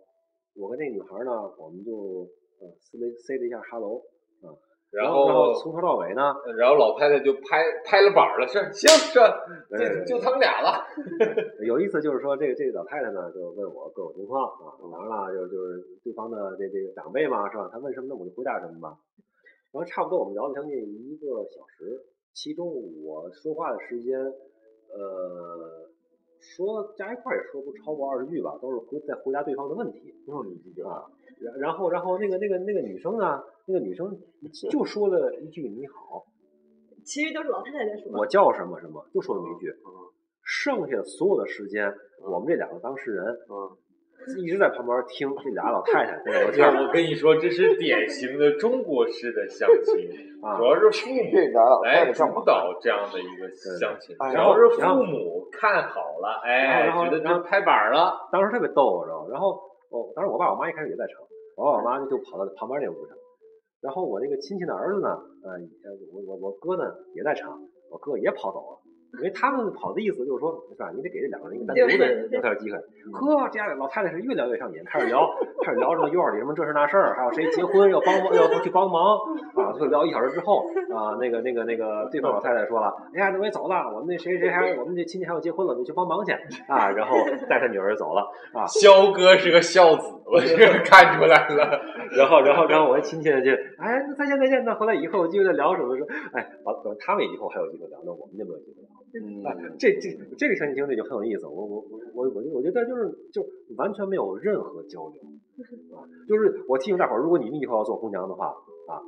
[0.54, 2.28] 我跟那女孩呢，我们就
[2.60, 4.15] 呃塞了塞了一下哈喽，啊，
[4.92, 9.18] 然后从头到尾呢，然后老太太就拍拍了板儿了，是行是，
[9.76, 10.84] 这就就他们俩了。
[11.66, 17.68] 有意思就是说，这个这个老太太呢，就问我各种情况啊，当然了，就就是对方的这这个长辈嘛，是吧？
[17.72, 18.96] 他问什么，那我就回答什么吧。
[19.72, 22.00] 然后差不多我们聊了将近一个小时，
[22.32, 22.66] 其中
[23.04, 25.90] 我说话的时间，呃，
[26.40, 30.14] 说加一块儿也说不超过二十句吧，都是回在回答对方的问题。
[30.26, 31.04] 就是你这啊，
[31.40, 34.16] 然然后然后那个那个那个女生呢，那个女生
[34.70, 36.24] 就说了一句你好，
[37.04, 38.12] 其实都是老太太在说。
[38.12, 39.72] 我叫什么什么，就说那么一句。
[40.48, 50.08] 剩下所有的时间，我们这两个当事人，嗯，一直在旁边听这俩老太太在聊天我跟你说，这是典型的中国式的相亲，
[50.40, 50.64] 啊主。
[50.64, 59.28] 要是父母这俩老太来主导这样的一个相亲，主要是父母看好了，哎，觉得这拍板了，当时特别逗，知道吗？
[59.32, 59.60] 然后
[59.96, 61.22] 我当时我爸我妈一开始也在场，
[61.56, 63.18] 我爸我妈就跑到旁边那屋去了。
[63.80, 65.08] 然后我那个亲戚的儿子呢，
[65.44, 68.80] 呃，呃我我我哥呢也在场，我哥也跑走了。
[69.14, 70.90] 因为他们跑的意思就是说，是吧？
[70.94, 72.78] 你得给这两个人一个单独的聊天机会。
[73.12, 75.26] 呵，这家老太太是越聊越上瘾，开始聊，
[75.64, 79.16] 开始聊什么院里什么这事那事儿，还有谁结婚要帮忙要去帮忙
[79.54, 79.72] 啊。
[79.78, 86.32] 就聊一小时之后啊，那个那个那个对方老太太说了，哎呀，那我也走了，我们那谁谁还我们这亲戚还要结婚了，你去帮忙去
[86.68, 86.90] 啊。
[86.90, 87.16] 然后
[87.48, 88.66] 带他女儿走了啊。
[88.66, 91.80] 肖哥是个孝子，我这个 看出来了。
[92.16, 94.64] 然后，然后，然后我一亲戚就，哎，那再见再见。
[94.64, 98.90] 那回来以后继续再聊什么说，哎，完了，等他们以后还有机会聊，那我们就没有机会聊。
[99.48, 101.46] 哎，这这这个相亲经历就很有意思。
[101.46, 103.44] 我我我我我觉得就是就
[103.76, 105.22] 完全没有任何交流
[105.96, 108.46] 啊，就是我提醒大伙儿，如果你们以后要做红娘的话
[108.88, 109.00] 啊，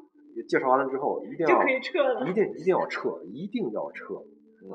[0.49, 2.29] 介绍完了之后一定要就可以撤了。
[2.29, 4.14] 一定一定要撤，一定要撤。
[4.62, 4.71] 嗯，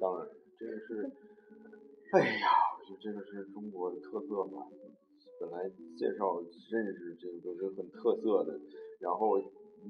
[0.00, 0.26] 当然，
[0.58, 1.10] 这个是，
[2.12, 2.46] 哎呀，
[2.78, 4.64] 我觉得这个是中国的特色吧。
[5.40, 6.38] 本来介绍
[6.70, 8.60] 认识这个都是很特色的，
[9.00, 9.38] 然后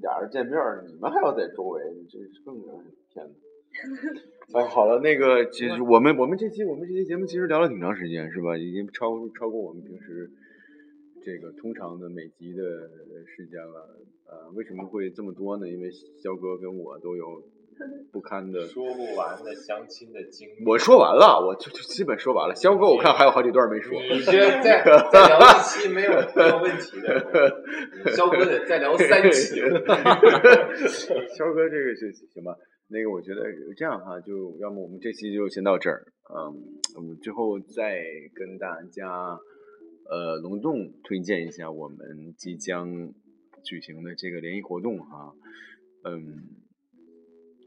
[0.01, 0.55] 俩人见面，
[0.87, 3.33] 你们还要在周围，你这是更让人天呐。
[4.55, 8.57] 哎，好了，那个其实我们我们这期我们这期节目其实聊了挺长时间，是吧？
[8.57, 10.31] 已经超超过我们平时
[11.21, 12.63] 这个通常的每集的
[13.27, 13.99] 时间了。
[14.27, 15.69] 呃，为什么会这么多呢？
[15.69, 17.43] 因为肖哥跟我都有
[18.11, 22.55] 不堪的说不完的相亲的经历，我说完了，我就就基本说完了。
[22.55, 24.01] 肖哥，我看还有好几段没说。
[24.01, 27.63] 你这再再聊一期没有没有问题的，
[28.15, 29.59] 肖哥得再聊三期。
[31.37, 32.55] 肖哥，这个是行吧？
[32.89, 33.41] 那个，我觉得
[33.77, 36.59] 这样哈，就要么我们这期就先到这儿，嗯，
[36.97, 38.03] 我们之后再
[38.35, 39.07] 跟大家
[40.09, 41.97] 呃隆重推荐一下我们
[42.37, 42.91] 即将
[43.63, 45.31] 举行的这个联谊活动哈，
[46.03, 46.35] 嗯，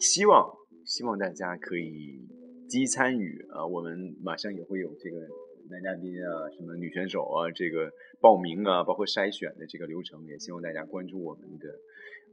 [0.04, 2.20] 希望希望大家可以
[2.68, 5.16] 积极参与啊，我们马上也会有这个
[5.70, 7.90] 男嘉宾啊，什么女选手啊，这个
[8.20, 11.66] 报名啊，包括筛选的这个流程，也希望大家关注我们的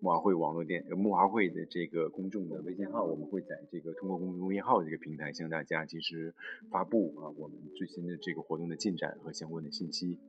[0.02, 6.36] 木华会网络电木华会的这个公众的微信号，我们会在这个通过公众微信号这个平台向大家及时
[6.70, 10.20] 发布啊我们最新的这个活动的进展和相关的信息。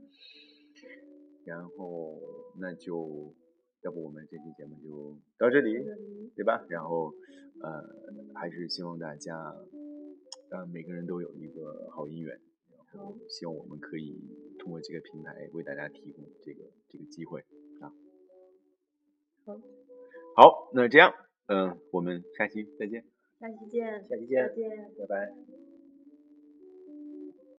[1.44, 2.20] 然后
[2.60, 3.34] 那就
[3.82, 5.74] 要不我们这期节目就到这里，
[6.34, 6.64] 对吧？
[6.68, 7.12] 然后
[7.60, 7.82] 呃
[8.34, 9.54] 还是希望大家
[10.50, 12.40] 呃每个人都有一个好姻缘。
[12.94, 14.20] 然后希望我们可以
[14.58, 17.40] 通过这个平台为大家提供这个这个机会
[17.80, 17.90] 啊。
[19.46, 19.58] 好，
[20.36, 21.14] 好，那这样，
[21.46, 23.02] 嗯、我们下期再见。
[23.40, 24.90] 下期见，下期见再见。
[24.98, 25.61] 拜拜。